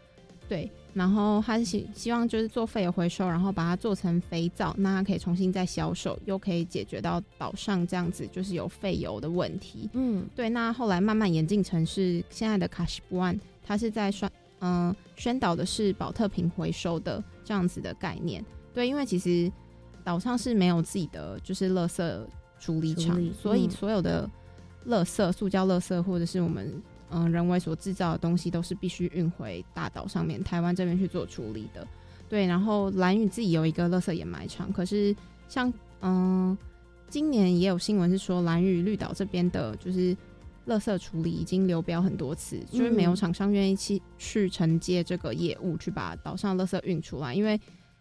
[0.48, 9.88] 对，然后他是希希望就是做废油回收，然后把它做成肥皂，那他可以重新再销售，又可以解决到岛上这样子就是有废油的问题。
[9.92, 10.50] 嗯，对。
[10.50, 18.44] 那后来慢慢演进成是现在的卡西布安，他是在宣嗯宣导的是保特瓶回收的这样子的概念。
[18.74, 19.50] 对，因为其实
[20.02, 22.26] 岛上是没有自己的就是垃圾
[22.58, 24.30] 处理厂，所以所有的
[24.88, 26.82] 垃圾、塑胶垃圾或者是我们。
[27.08, 31.86] 嗯，人为所制造的东西都是必须运回大岛上面，台湾这边去做处理的。
[32.28, 35.14] 对，然后蓝屿自己有一个垃圾掩埋场，可是
[35.46, 36.58] 像嗯，
[37.08, 40.16] 今年也有新闻是说蓝屿绿岛这边的，就是
[40.66, 47.56] 垃圾处理已经流标很多次，就是没有厂商愿意去去承接这个业务，去把岛上垃圾运出来，因为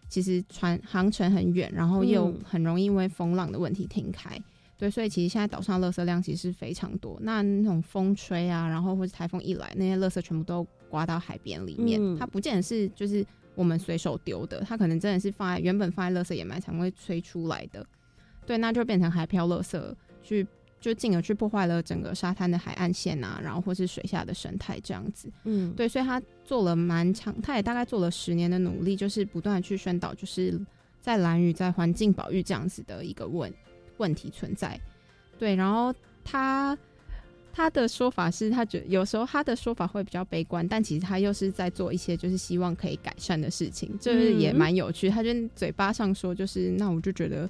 [0.07, 4.39] 其实船航程很远，然后又很容易因为风浪的问题停开。
[4.77, 7.17] 对，所以其实现在岛上垃圾量其实非常多。
[7.21, 12.17] 那那种风吹啊，然后或者台风一来，那些垃圾全部都刮到海边里面。
[12.17, 13.25] 它不见得是就是
[13.55, 17.85] 我们随手丢的，它可能真的是放在原本放在垃圾掩埋场会吹出来的。
[18.45, 19.81] 对，那就变成海漂垃圾，
[20.21, 20.45] 去
[20.85, 25.31] 就进而去破坏了整个沙滩的海岸线啊，然后或是水下的生态这样子。
[25.45, 30.59] 嗯，对，所以他做了蛮长，他也大概做了十年的努力，就是不断的去宣导，就是
[31.01, 33.51] 在蓝屿在环境保育这样子的一个问。
[33.97, 34.77] 问题存在，
[35.39, 36.77] 对，然后他
[37.53, 45.09] 他的说法是他觉得有时候他的说法会比较悲观，但其实他又是在做一些就是希望可以改善的事情，就是也蛮有趣。
[45.09, 47.49] 他就嘴巴上说就是那我就觉得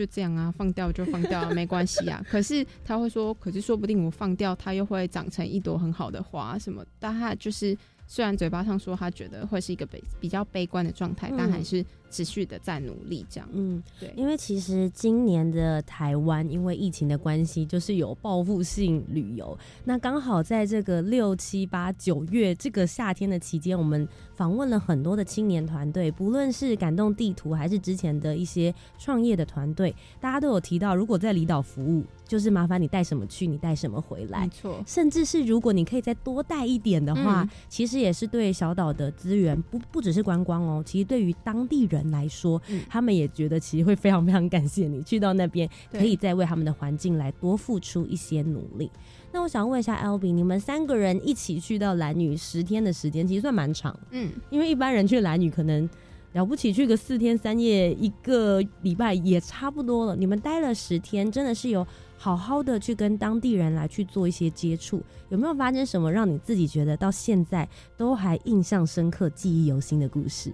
[0.00, 2.24] 就这样啊，放掉就放掉啊， 没关系啊。
[2.30, 6.82] 可是他会说，可是说不定我放掉它又会长成一朵很好的花什么。
[6.98, 7.76] 但他就是
[8.06, 13.48] 虽然嘴巴上说他觉得会是一个悲比较悲观的状态，嗯但还是持续的在努力这样。
[13.52, 19.56] 嗯，对，因为其实今年的台湾因为疫情的关系，就是有报复性旅游。
[19.84, 34.48] 那刚好在这个六七八九月这个夏天的期间，我们访问了很多的青年团队，不论是感动地图还是之前的一些创业的团队，大家都有提到，如果在离岛服务，就是麻烦你带什么去，你带什么回来没。
[34.48, 48.90] 错，甚至是如果你可以再多带一点的话，嗯其实也是对小岛的资源不不只是观光哦，其实对于当地人来说，嗯他们也觉得其实会非常非常感谢你去到那边，可以再为他们的环境来多付出一些努力。
[49.32, 55.88] 那我想问一下 L B，你们三个人一起去到蓝屿十天的时间，其实算蛮长，嗯，因为一般人去蓝屿可能。
[56.32, 60.14] 了不起，去个四天三夜，一个礼拜也差不多了。
[60.14, 61.84] 你们待了十天，真的是有
[62.16, 70.52] 好好的去跟当地人来去做一些接触，有没有发生什么让你自己觉得到现在都还印象深刻、记忆犹新的故事？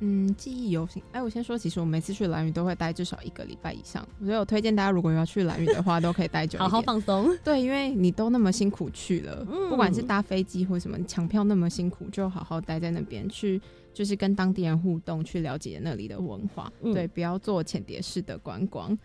[0.00, 1.02] 嗯，记忆犹新。
[1.12, 7.36] 哎，我先说，其实我每次去蓝屿都会待至少一个礼拜以上，所以我推荐大家如果要去蓝屿的话，都可以待久一点，好好放松。
[7.42, 13.60] 对，因为你都那么辛苦去了，嗯不管是搭飞机或什么，抢票那么辛苦，就好好待在那边去，
[13.94, 16.70] 就是跟当地人互动，去了解那里的文化。
[16.82, 18.96] 嗯对，不要做浅碟式的观光。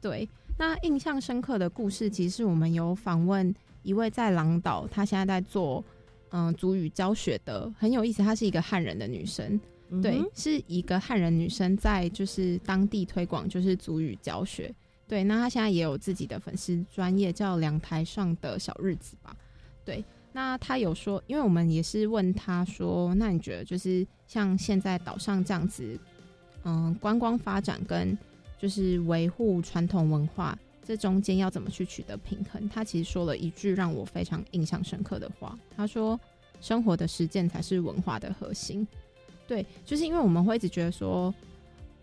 [0.00, 0.28] 对，
[0.58, 5.84] 那印象深刻的故事，其实是我们有访问一位在狼岛，她现在在做
[6.30, 8.22] 嗯族语教学的，很有意思。
[8.22, 9.69] 她是一个汉人的女生，对
[10.02, 14.72] 对，是一个汉人女生在就是当地推广就是族语教学。
[15.08, 19.34] 对，那她现在也有自己的粉丝专业，叫两台上的小日子吧。
[19.84, 25.98] 对，那她有说，因为我们也是问她说，那你觉得就是像现在岛上这样子，
[26.62, 28.16] 嗯，观光发展跟
[28.56, 30.56] 就是维护传统文化。
[30.82, 32.68] 这中间要怎么去取得平衡？
[32.68, 35.58] 她其实说了一句让我非常印象深刻的话。
[35.76, 36.18] 她说
[36.60, 38.86] ：“生活的实践才是文化的核心。”
[39.50, 41.34] 对，就是因为我们会一直觉得说，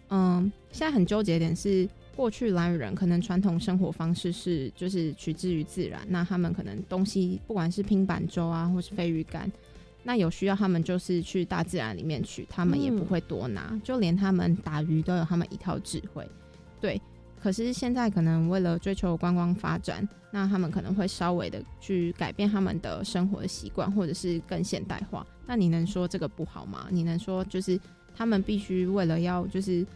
[0.09, 9.49] 嗯，现在很纠结的点是，过去蓝屿人可能传统生活方式是就是取之于自然，那他们可能东西不管是拼板舟啊，或是飞鱼竿，
[10.03, 16.27] 那有需要他们就是去大自然里面取，他们也不会多拿，就连他们打鱼都有他们一套智慧。
[16.81, 17.01] 对，
[17.47, 25.25] 可是现在可能为了追求观光发展，那他们可能会稍微的去改变他们的生活习惯，或者是更现代化。
[25.45, 26.89] 那你能说这个不好吗？
[26.91, 27.79] 你能说就是
[28.13, 29.87] 他们必须为了要就是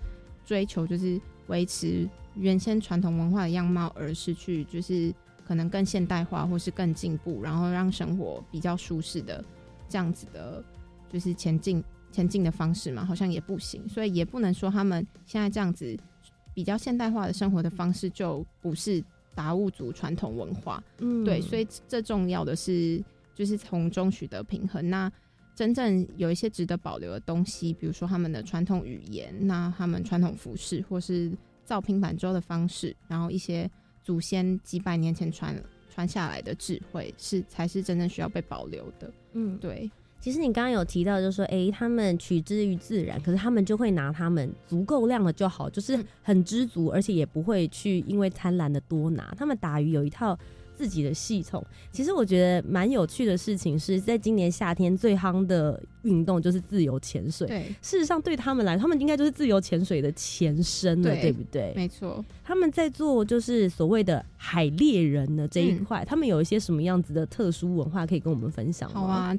[0.45, 5.13] 追求就是维持原先传统文化的样貌，而是去就是
[5.45, 9.43] 可能更现代化或是更进步，然后让生活比较舒适的
[9.89, 10.63] 这样子的，
[11.11, 11.83] 就是前进
[12.13, 15.97] 前进的方式嘛，好像也不行，所以也不能说他们现在这样子
[16.53, 24.89] 比较现代化的生活的方式就不是达悟族传统文化，嗯对，所以这重要的是就是从中取得平衡。
[24.89, 25.11] 那
[25.55, 31.31] 真正有一些值得保留的东西，比如说他们的传统语言，那他们传统服饰，或是
[31.63, 33.69] 造平板舟的方式，然后一些
[34.03, 35.55] 祖先几百年前传
[35.89, 39.13] 传下来的智慧，是才是真正需要被保留的。
[39.33, 39.89] 嗯，对。
[40.21, 49.33] 其实你刚刚有提到，就是说，哎、他们取之于自然，可是他们就会拿他们足够量的就好，就是很知足，而且也不会去因为贪婪的多拿。
[49.35, 50.37] 他们打鱼有一套
[50.75, 51.65] 自己的系统。
[51.91, 57.47] 其实我觉得蛮有趣的事情是在今年夏天最夯的运动就是自由潜水。
[57.47, 61.73] 对，事实上对他们来，他们应该就是自由潜水的前身了，对不对？
[61.75, 62.23] 没错。
[62.43, 68.99] 他们在做就是所谓的海猎人的这一块，他们有一些什么样子的特殊文化可以跟我们分享吗？
[68.99, 69.37] 好啊，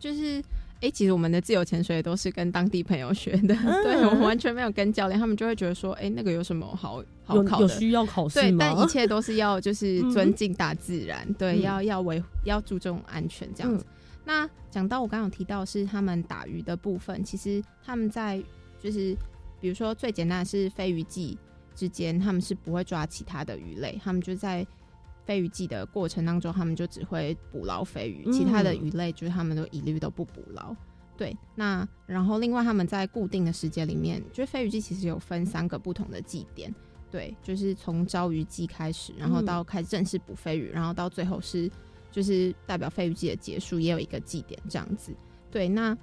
[0.00, 0.42] 就是
[0.82, 7.62] 哎、诶其实我们的自由潜水都是跟当地朋友学的，嗯 对我们完全没有跟教练，他们就会觉得说，哎、那个有什么好好考的？
[7.62, 13.84] 有需要考试对，但一切 都是要就是嗯尊敬大自然，对，嗯要要维要注重安全这样子。
[14.24, 18.42] 那讲到我刚刚有提到是他们打鱼的部分，其实他们在
[18.82, 19.14] 就是
[19.60, 21.36] 比如说最简单的是飞鱼季
[21.74, 24.66] 之间，他们是不会抓其他的鱼类，他们就在
[25.30, 30.74] 飞鱼季的过程当中，他们就只会捕捞飞鱼，嗯其他的鱼类就是他们都一律都不捕捞。
[31.16, 36.74] 对，那然后另外他们在固定的时间里面，就是飞鱼季其实有分三个不同的祭点，
[37.12, 41.70] 对，就是从招鱼季开始，然后到开始正式捕飞鱼，然后到最后是
[42.10, 45.14] 就是代表飞鱼季的结束，也有一个祭点这样子。
[45.48, 45.96] 对，那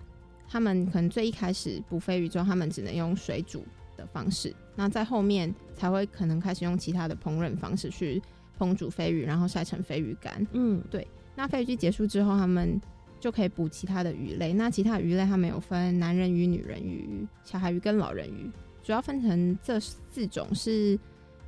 [0.47, 3.65] 他们可能最一开始捕飞鱼之后，他们只能用水煮
[3.97, 8.21] 的方式，那在后面才会可能开始用其他的烹饪方式去
[8.58, 10.45] 烹煮飞鱼，然后晒成飞鱼干。
[10.53, 11.08] 嗯，对。
[11.36, 12.80] 那飞鱼季结束之后，他们
[13.20, 14.53] 就可以捕其他的鱼类。
[14.53, 18.49] 那其他鱼类他们有分男人鱼、女人鱼、小孩鱼跟老人鱼，
[18.84, 20.97] 主要分成这四种，是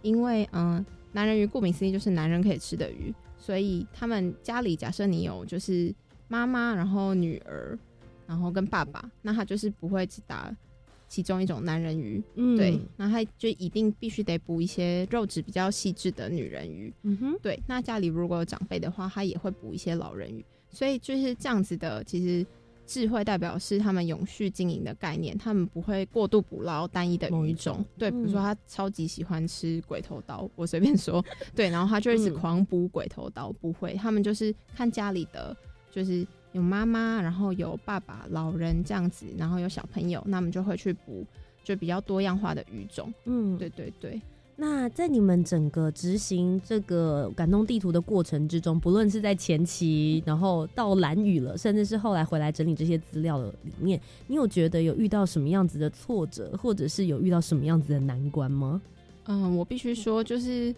[0.01, 5.93] 因为嗯，男人鱼顾名思义就是男人可以吃的鱼，所以他们家里假设你有就是
[6.27, 7.77] 妈妈，然后女儿，
[8.27, 10.55] 然后跟爸爸，那他就是不会只打
[11.09, 12.55] 其中一种男人鱼，嗯。
[12.55, 17.59] 对，那他就一定必须得补一些肉质比较细致的女人鱼，嗯哼，对。
[17.67, 22.03] 那家里如果有长辈的话，他也会补一些老人鱼，所以就是这样子的。
[22.03, 22.45] 其实
[22.85, 31.23] 智慧代表是他们永续经营的概念，他们不会过度捕捞单一的鱼种，对，比如说他超级喜欢吃鬼头刀，我随便说，
[31.55, 35.55] 对，然后他就一直狂补鬼头刀，不会，他们就是看家里的
[35.91, 36.25] 就是。
[36.51, 41.25] 有妈妈，然后有爸爸、老人这样子，然后有小朋友，那我们就会去补，
[41.63, 43.13] 就比较多样化的语种。
[43.25, 44.19] 嗯，对对对。
[44.61, 58.81] 那在你们整个执行这个感动地图的过程之中，不论是在前期，然后到蓝雨了，甚至是后来回来整理这些资料的里面，你有觉得有遇到什么样子的挫折，或者是有遇到什么样子的难关吗？
[59.27, 60.75] 嗯，我必须说，就是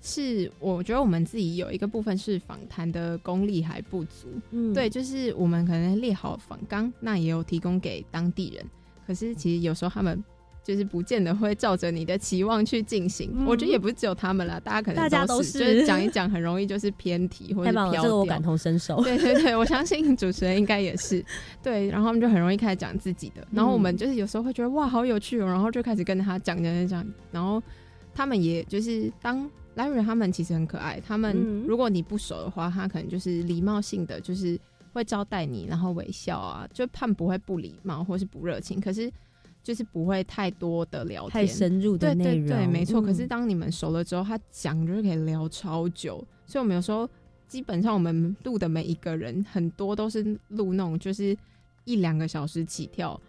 [0.00, 4.28] 是我觉得我们自己有一个部分是访谈的功力还不足。
[4.50, 8.64] 嗯，对，就是我们可能列好访纲，那也有提供给当地人，
[9.06, 10.22] 可是其实有时候他们。
[10.64, 18.02] 就是不见得会照着你的期望去进行，嗯我觉得也不是只有他们啦，大家可能大家都是就是讲一讲，很容易就是偏题或者飘掉。
[18.02, 19.02] 这个我感同身受。
[19.02, 21.24] 对对对，我相信主持人应该也是
[21.62, 27.62] 对，然后他们就很容易开始讲自己的，然后我们就是有时候会觉得哇好有趣哦，然后就开始跟他讲讲讲讲，然后
[28.12, 34.60] 他们也就是当蓝人他们其实很可爱，他们如果你不熟的话，他可能就是礼貌性的就是
[34.92, 39.10] 会招待你，然后微笑啊，就他们不会不礼貌或是不热情，可是。
[39.60, 43.02] 就是不会太多的聊天，太深入的内容，对对对，没错。
[43.02, 47.06] 嗯可是当你们熟了之后，他讲就是可以聊超久，所以我们有时候
[47.46, 51.36] 基本上我们录的每一个人，很多都是录那种就是
[51.84, 53.20] 一两个小时起跳，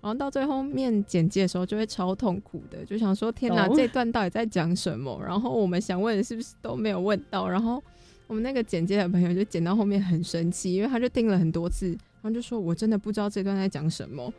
[0.00, 5.20] 然后到最后面简介的时候就会超痛苦的，就想说天哪，这段到底在讲什么？
[5.24, 7.48] 然后我们想问的是不是都没有问到？
[7.48, 7.82] 然后
[8.26, 14.32] 我们那个简介的朋友就剪到后面很生气，因为他就听了很多次，然后就说我真的不知道这段在讲什么。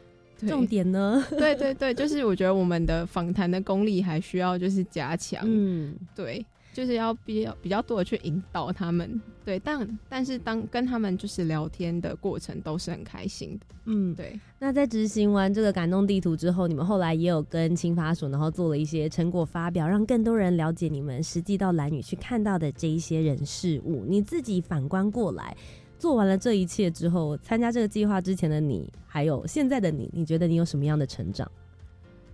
[0.48, 1.22] 重点呢？
[1.38, 6.46] 对对对，就是我觉得我们的访谈的功力还需要就是加强，嗯，对，
[6.80, 14.40] 就是要比较比较多的去引导他们，对，但但是当跟他们就是聊天的过程都是很开心的，嗯，对。
[14.60, 24.06] 那在执行完这个感动地图之后，你们后来也有跟青发署，然后做了一些成果发表，让更多人了解你们实际到蓝屿去看到的这一些人事物。
[24.08, 25.54] 你自己反观过来。
[25.98, 31.52] 做完了这一切之后，参加这个计划之前的你，还有现在的你，你觉得你有什么样的成长？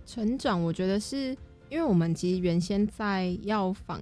[0.06, 1.36] 成长，我觉得是
[1.68, 4.00] 因为我们其实原先在要访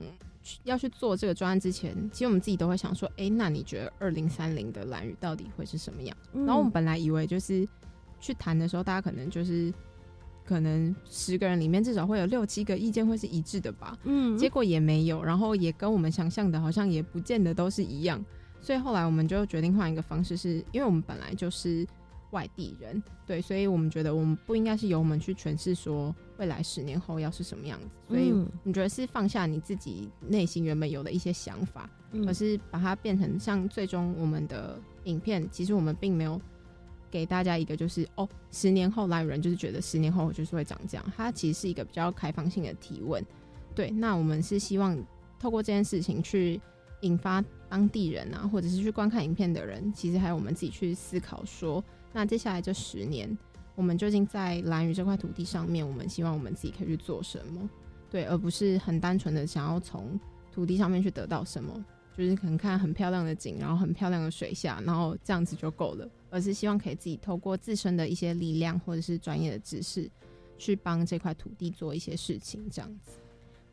[0.65, 6.17] 要去做这个专案之前，其实我们自己都会想说，哎、那你觉得二零三零的蓝屿到底会是什么样？
[6.33, 7.67] 嗯然后我们本来以为就是
[8.21, 9.73] 去谈的时候，大家可能就是
[10.45, 18.23] 可能十个人里面至少会有六七个意见会是一致的吧，嗯结果也没有，然后也跟我们想象的好像也不见得都是一样。
[18.61, 21.87] 所以后来我们就决定换一个方式是，因为我们本来就是
[22.35, 28.51] 外地人，对，所以我们觉得我们不应该是由我们去诠释说未来十年后要是什么样子，所以嗯。
[28.65, 32.27] 你觉得是放下你自己内心原本有的一些想法，嗯。
[32.29, 36.41] 而是把它变成像最终我们的影片，其实我们并没有
[37.11, 43.25] 给大家一个就是哦，十年后来人就是觉得十年后就是会长这样，它其实是一个比较开放性的提问，
[43.75, 44.99] 对，那我们是希望
[45.39, 46.61] 透过这件事情去
[47.03, 53.37] 引发当地人啊，或者是去观看影片的人，其实还有我们自己去思考说，那接下来这十年，
[53.75, 57.69] 我们究竟在蓝屿这块土地上面，我们希望我们自己可以去做什么？
[58.09, 60.19] 对，而不是很单纯的想要从
[60.53, 61.85] 土地上面去得到什么，
[62.17, 70.09] 就是可能看很漂亮的景，然后很漂亮的水下，然后这样子就够了，而是希望可以自己透过自身的一些力量或者是专业的知识，
[70.57, 73.11] 去帮这块土地做一些事情，这样子。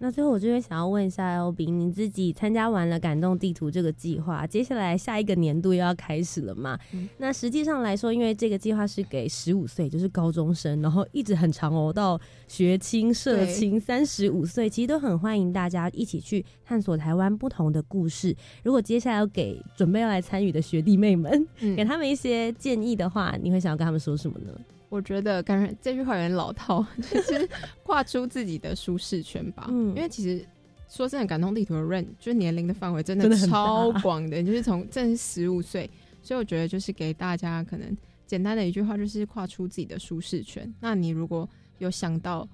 [0.04, 6.76] 那最后我这边想要问一下 L B，你自己参加完了感动地图这个计划，接下来下一个年度又要开始了嘛？
[6.92, 18.36] 嗯那实际上来说，因为这个计划是给十五岁，就是高中生，然后一直很长哦，到学青、社青三十五岁，其实都很欢迎大家一起去探索台湾不同的故事。
[18.64, 24.52] 如果接下来要给准备要来参与的学弟妹们，嗯给他们一些建议的话，你会想要跟他们说什么呢？
[24.92, 27.50] 我觉得感觉这句话有点老套， 就是
[27.82, 29.68] 跨出自己的舒适圈吧。
[29.70, 30.46] 嗯因为其实
[30.90, 35.90] 说真的，感动地图的 range 就是年龄的范围真的超广的，就是从正是十五岁，
[36.22, 40.72] 所以我觉得就是给大家可能简单的一句话，就是跨出自己的舒适圈。
[40.82, 42.46] 那你如果有想到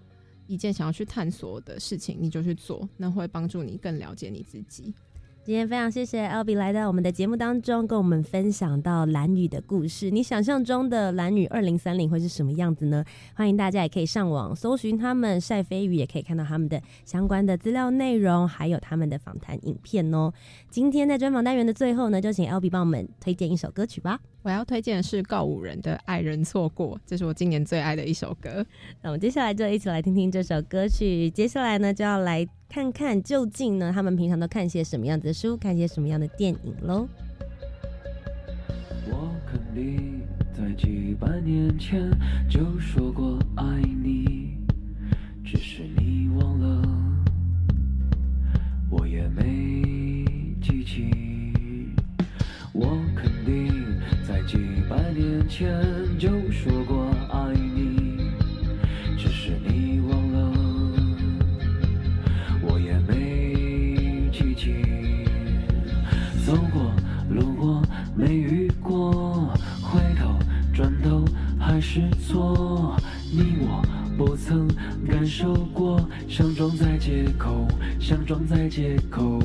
[0.45, 4.93] 一件想要去探索的事情，你就去做，那会帮助你更了解你自己。
[5.47, 10.11] 今天非常谢谢 L B 来到我们的节目当中，跟我们分享到蓝雨的故事。
[10.11, 13.01] 你想象中的蓝雨二零三零会是什么样子呢？
[13.33, 20.33] 欢迎大家也可以上网搜寻他们晒飞鱼，也可以看到他们的相关的资料内容，还有他们的访谈影片哦。
[20.69, 24.19] 今天在专访单元的最后呢，就请 L B 帮我们推荐一首歌曲吧。
[24.41, 28.65] 我要推荐的是告五人的《爱人错过》，这是我今年最爱的一首歌。
[29.01, 31.29] 那我们接下来就一起来听听这首歌曲。
[31.29, 37.07] 接下来呢，就要来看看究竟呢，他们平常都看些什么样子的书，看些什么样的电影喽。
[39.09, 40.21] 我肯定
[40.53, 42.09] 在几百年前
[42.49, 43.63] 就说过爱
[44.03, 44.57] 你，
[45.43, 46.81] 只是你忘了，
[48.91, 49.83] 我也没
[50.61, 51.09] 记起。
[52.73, 53.73] 我肯定
[54.27, 54.57] 在几
[54.87, 55.81] 百年前
[56.19, 56.96] 就说过
[71.77, 72.95] 还是错。
[73.31, 73.79] 你我
[74.17, 74.67] 不曾
[75.07, 77.67] 感受过，想装在街口，
[77.99, 79.39] 想装在街口。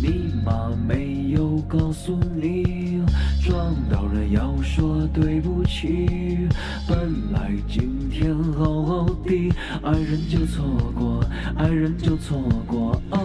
[0.00, 3.02] 你妈没有告诉你，
[3.44, 6.46] 撞到人要说对不起。
[6.86, 9.52] 本来今天好好的，
[9.82, 11.24] 爱人就错过，
[11.56, 13.02] 爱人就错过。
[13.10, 13.18] 哦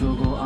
[0.00, 0.39] 前就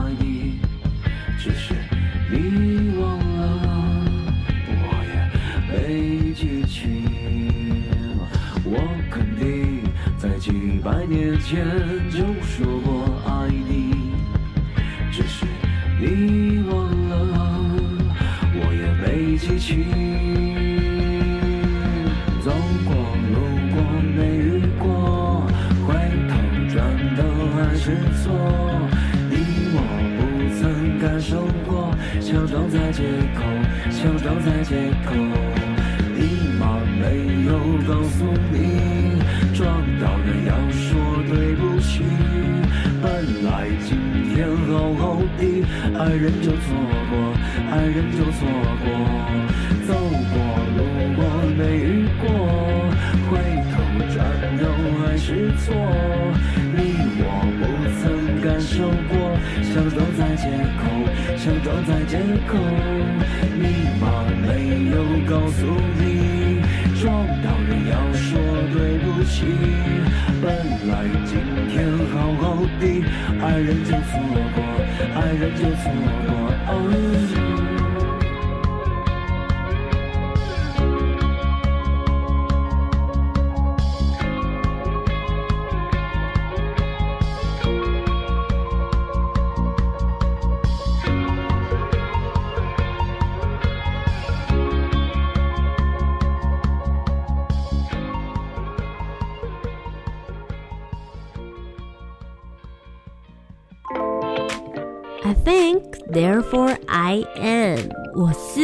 [106.51, 107.79] For I am。
[108.15, 108.61] 我思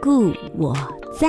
[0.00, 0.74] 故我
[1.18, 1.28] 在。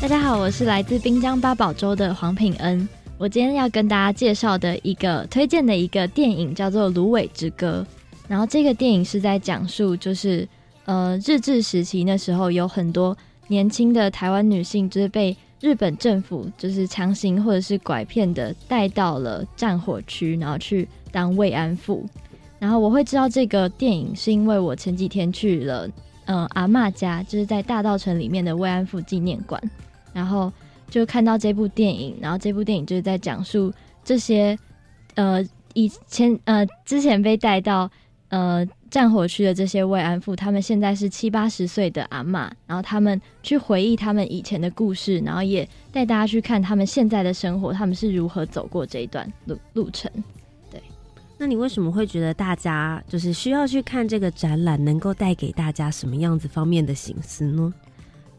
[0.00, 2.88] 大家好，我是来自滨江八宝粥的黄品恩。
[3.18, 7.86] 我今天要跟大家介绍的一个推荐的一个电影叫做《芦苇之歌》，
[8.28, 10.48] 然后这个电影是在讲述，就是
[10.86, 13.16] 呃日治时期那时候有很多
[13.48, 22.04] 年轻的台湾女性，就是被日本政府就是强行或者是拐骗的带到了战火区，然后去当慰安妇。
[22.58, 25.88] 然后我会知道这个电影，是因为我前几天去了
[26.24, 29.62] 嗯阿嬷家，就是在大道城里面的慰安妇纪念馆，
[30.12, 30.52] 然后
[30.90, 33.72] 就看到这部电影，然后这部电影就是在讲述
[34.04, 34.58] 这些
[35.14, 35.40] 呃
[35.74, 37.88] 以前呃之前被带到
[38.30, 50.12] 呃战火区的这些慰安妇，他们现在是七八十岁的阿嬷，然后他们去回忆他们以前的故事，然后也带大家去看他们现在的生活，他们是如何走过这一段路路程。
[50.70, 50.78] 对
[51.38, 57.72] 那你为什么会觉得大家就是需要去看这个展览，能够带给大家什么样子方面的形思呢？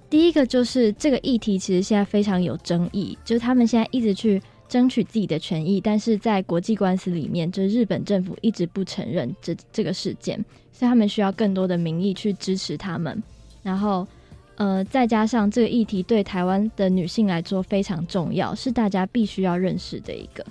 [0.08, 4.40] 第一个就是这个议题其实现在非常有争议，就是他们现在一直去
[4.74, 10.36] 争取自己的权益，但是在国际官司里面，就日本政府一直不承认这这个事件，
[10.72, 13.22] 所以他们需要更多的民意去支持他们。
[13.62, 14.08] 然后，
[14.56, 20.44] 呃，再加上这个议题对台湾的女性来说非常重要，是大家必须要认识的一个。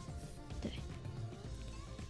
[0.60, 0.70] 对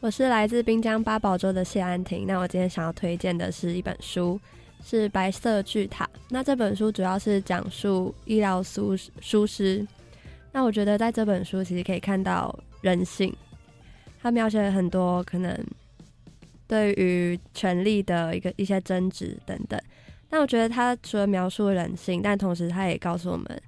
[0.00, 2.26] 我是来自滨江八宝粥的谢安婷。
[2.26, 4.38] 那我今天想要推荐的是一本书，
[4.84, 6.04] 是《白色巨塔》。
[6.28, 9.86] 那这本书主要是讲述医疗疏疏失。
[10.52, 13.34] 那我觉得在这本书其实可以看到人性，
[14.20, 15.58] 他描写了很多可能
[16.68, 19.80] 对于权力的一个一些争执等等。
[20.28, 23.62] 但我觉得他除了描述人性，但同时他也告诉我们，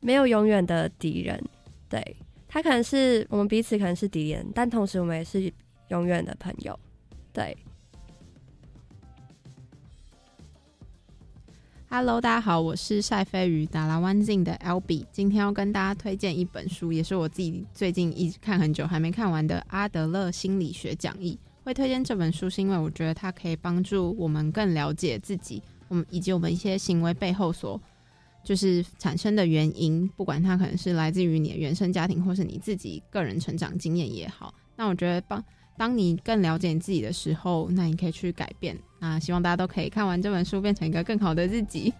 [0.00, 1.42] 没有永远的敌人。
[1.88, 2.16] 对。
[2.52, 5.52] 他可能是我们彼此可能是敌人，但同时我们也是
[5.90, 6.76] 永远的朋友。
[7.32, 7.56] 对
[11.92, 21.36] ，Hello，大家好，我是晒飞鱼达拉湾境的 L B，今天要跟大家推荐一本书，也是我自己最近一直看很久还没看完的《阿德勒心理学讲义》。
[21.64, 27.78] 会推荐这本书是因为我觉得它可以帮助我们更了解自己，我们以及我们一些行为背后所。
[28.42, 35.44] 就是产生的原因，不管它可能是来自于你的原生家庭，或是你自己个人成长经验也好，那我觉得帮
[35.76, 38.78] 当你更了解你自己的时候，那你可以去改变。
[39.00, 41.92] 啊希望大家都可以看完这本书，变成一个更好的自己。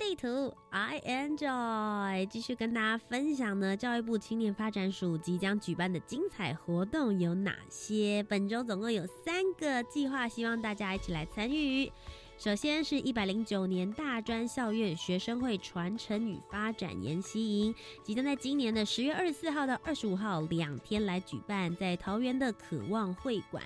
[0.00, 2.24] 地图，I enjoy。
[2.24, 8.22] 继续跟大家分享呢，教育部青年发展署即将举办的精彩活动有哪些？
[8.22, 11.92] 本周总共有三个计划，希望大家一起来参与。
[12.38, 23.62] 首先是一百零九年大专校院学生会传承与发展研习营，即将在今年的十月二十四号到二十五号两天来举办，在桃园的渴望会馆。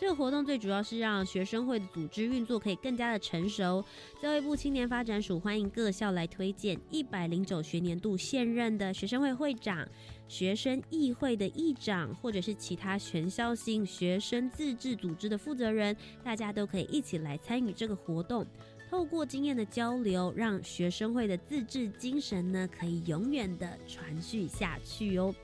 [0.00, 3.84] 这个活动最主要是让学生会的组织运作可以更加的成熟。
[4.18, 9.86] 教育部青年发展署欢迎各校来推荐一百零九学年度现任的学生会会长、
[10.26, 15.94] 学生议会的议长，或者是其他全校性学生自治组织的负责人，
[16.24, 18.46] 大家都可以一起来参与这个活动。
[18.88, 25.34] 透过经验的交流，让学生会的自治精神呢，可以永远的传续下去哦。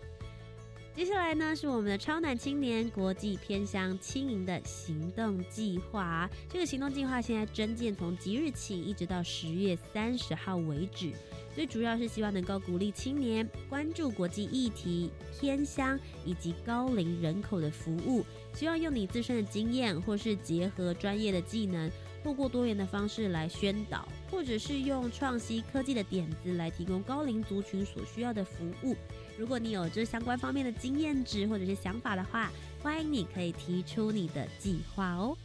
[0.97, 6.27] 接下来呢，是我们的超男青年国际偏乡轻盈的行动计划。
[6.49, 11.13] 这个行动计划现在征件从即日起一直到十月三十号为止，
[11.55, 18.25] 最主要是希望能够鼓励青年关注国际议题、偏乡以及高龄人口的服务。
[18.55, 21.91] 希望用你自身的经验，或是结合专业的技能，
[22.27, 28.97] 透过多元的方式来宣导，或者是用创新科技的点子来提供高龄族群所需要的服务。
[29.39, 32.51] 如果你有这相关方面的经验值或者是想法的话，
[32.83, 35.39] 欢迎你可以提出你的计划哦。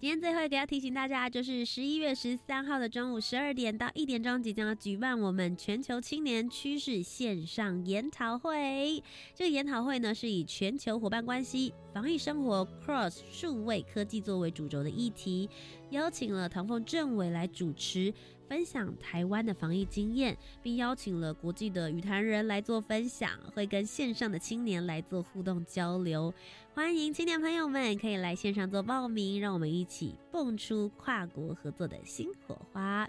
[0.00, 9.04] 今天最后一个要提醒大家，就是十一月十三号的中午十二点到一点钟，即将要举办我们全球青年趋势线上研讨会。
[9.34, 15.50] 这个研讨会呢，是以全球伙伴关系、防疫生活、Cross 数位科技作为主轴的议题，
[15.90, 18.14] 邀请了唐凤政委来主持。
[18.50, 26.34] 分享台湾的防疫经验，并邀请了国际的语坛人来做分享，会跟线上的青年来做互动交流。
[26.74, 33.08] 欢迎青年朋友们可以来线上做报名，让我们一起蹦出跨国合作的新火花。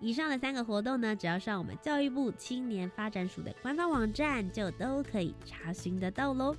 [0.00, 6.54] 以上的三个活动呢，只要上我们教育部青年发展署的官方网站，就都可以查询得到喽。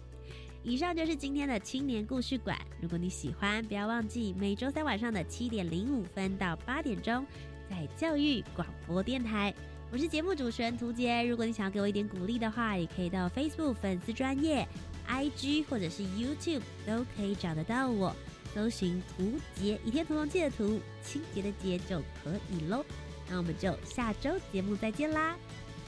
[0.64, 2.58] 以上就是今天的青年故事馆。
[2.82, 7.24] 如果你喜欢，不要忘记每周三晚上的七点零五分到八点钟。
[7.70, 9.54] 在教育广播电台，
[9.92, 11.24] 我是节目主持人涂杰。
[11.24, 14.68] 如果你想要给我一点鼓励的话，也可以到 Facebook 粉丝专业、
[15.08, 18.16] IG 或者是 YouTube 都可以找得到我，
[18.54, 22.84] 搜寻涂杰，倚天屠龙记的涂，清洁的洁就可以喽。
[23.30, 25.36] 那我们就下周节目再见啦，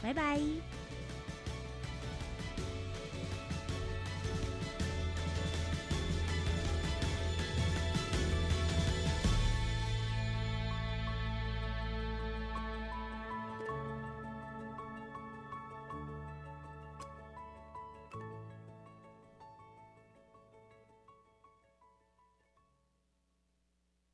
[0.01, 0.39] 拜拜。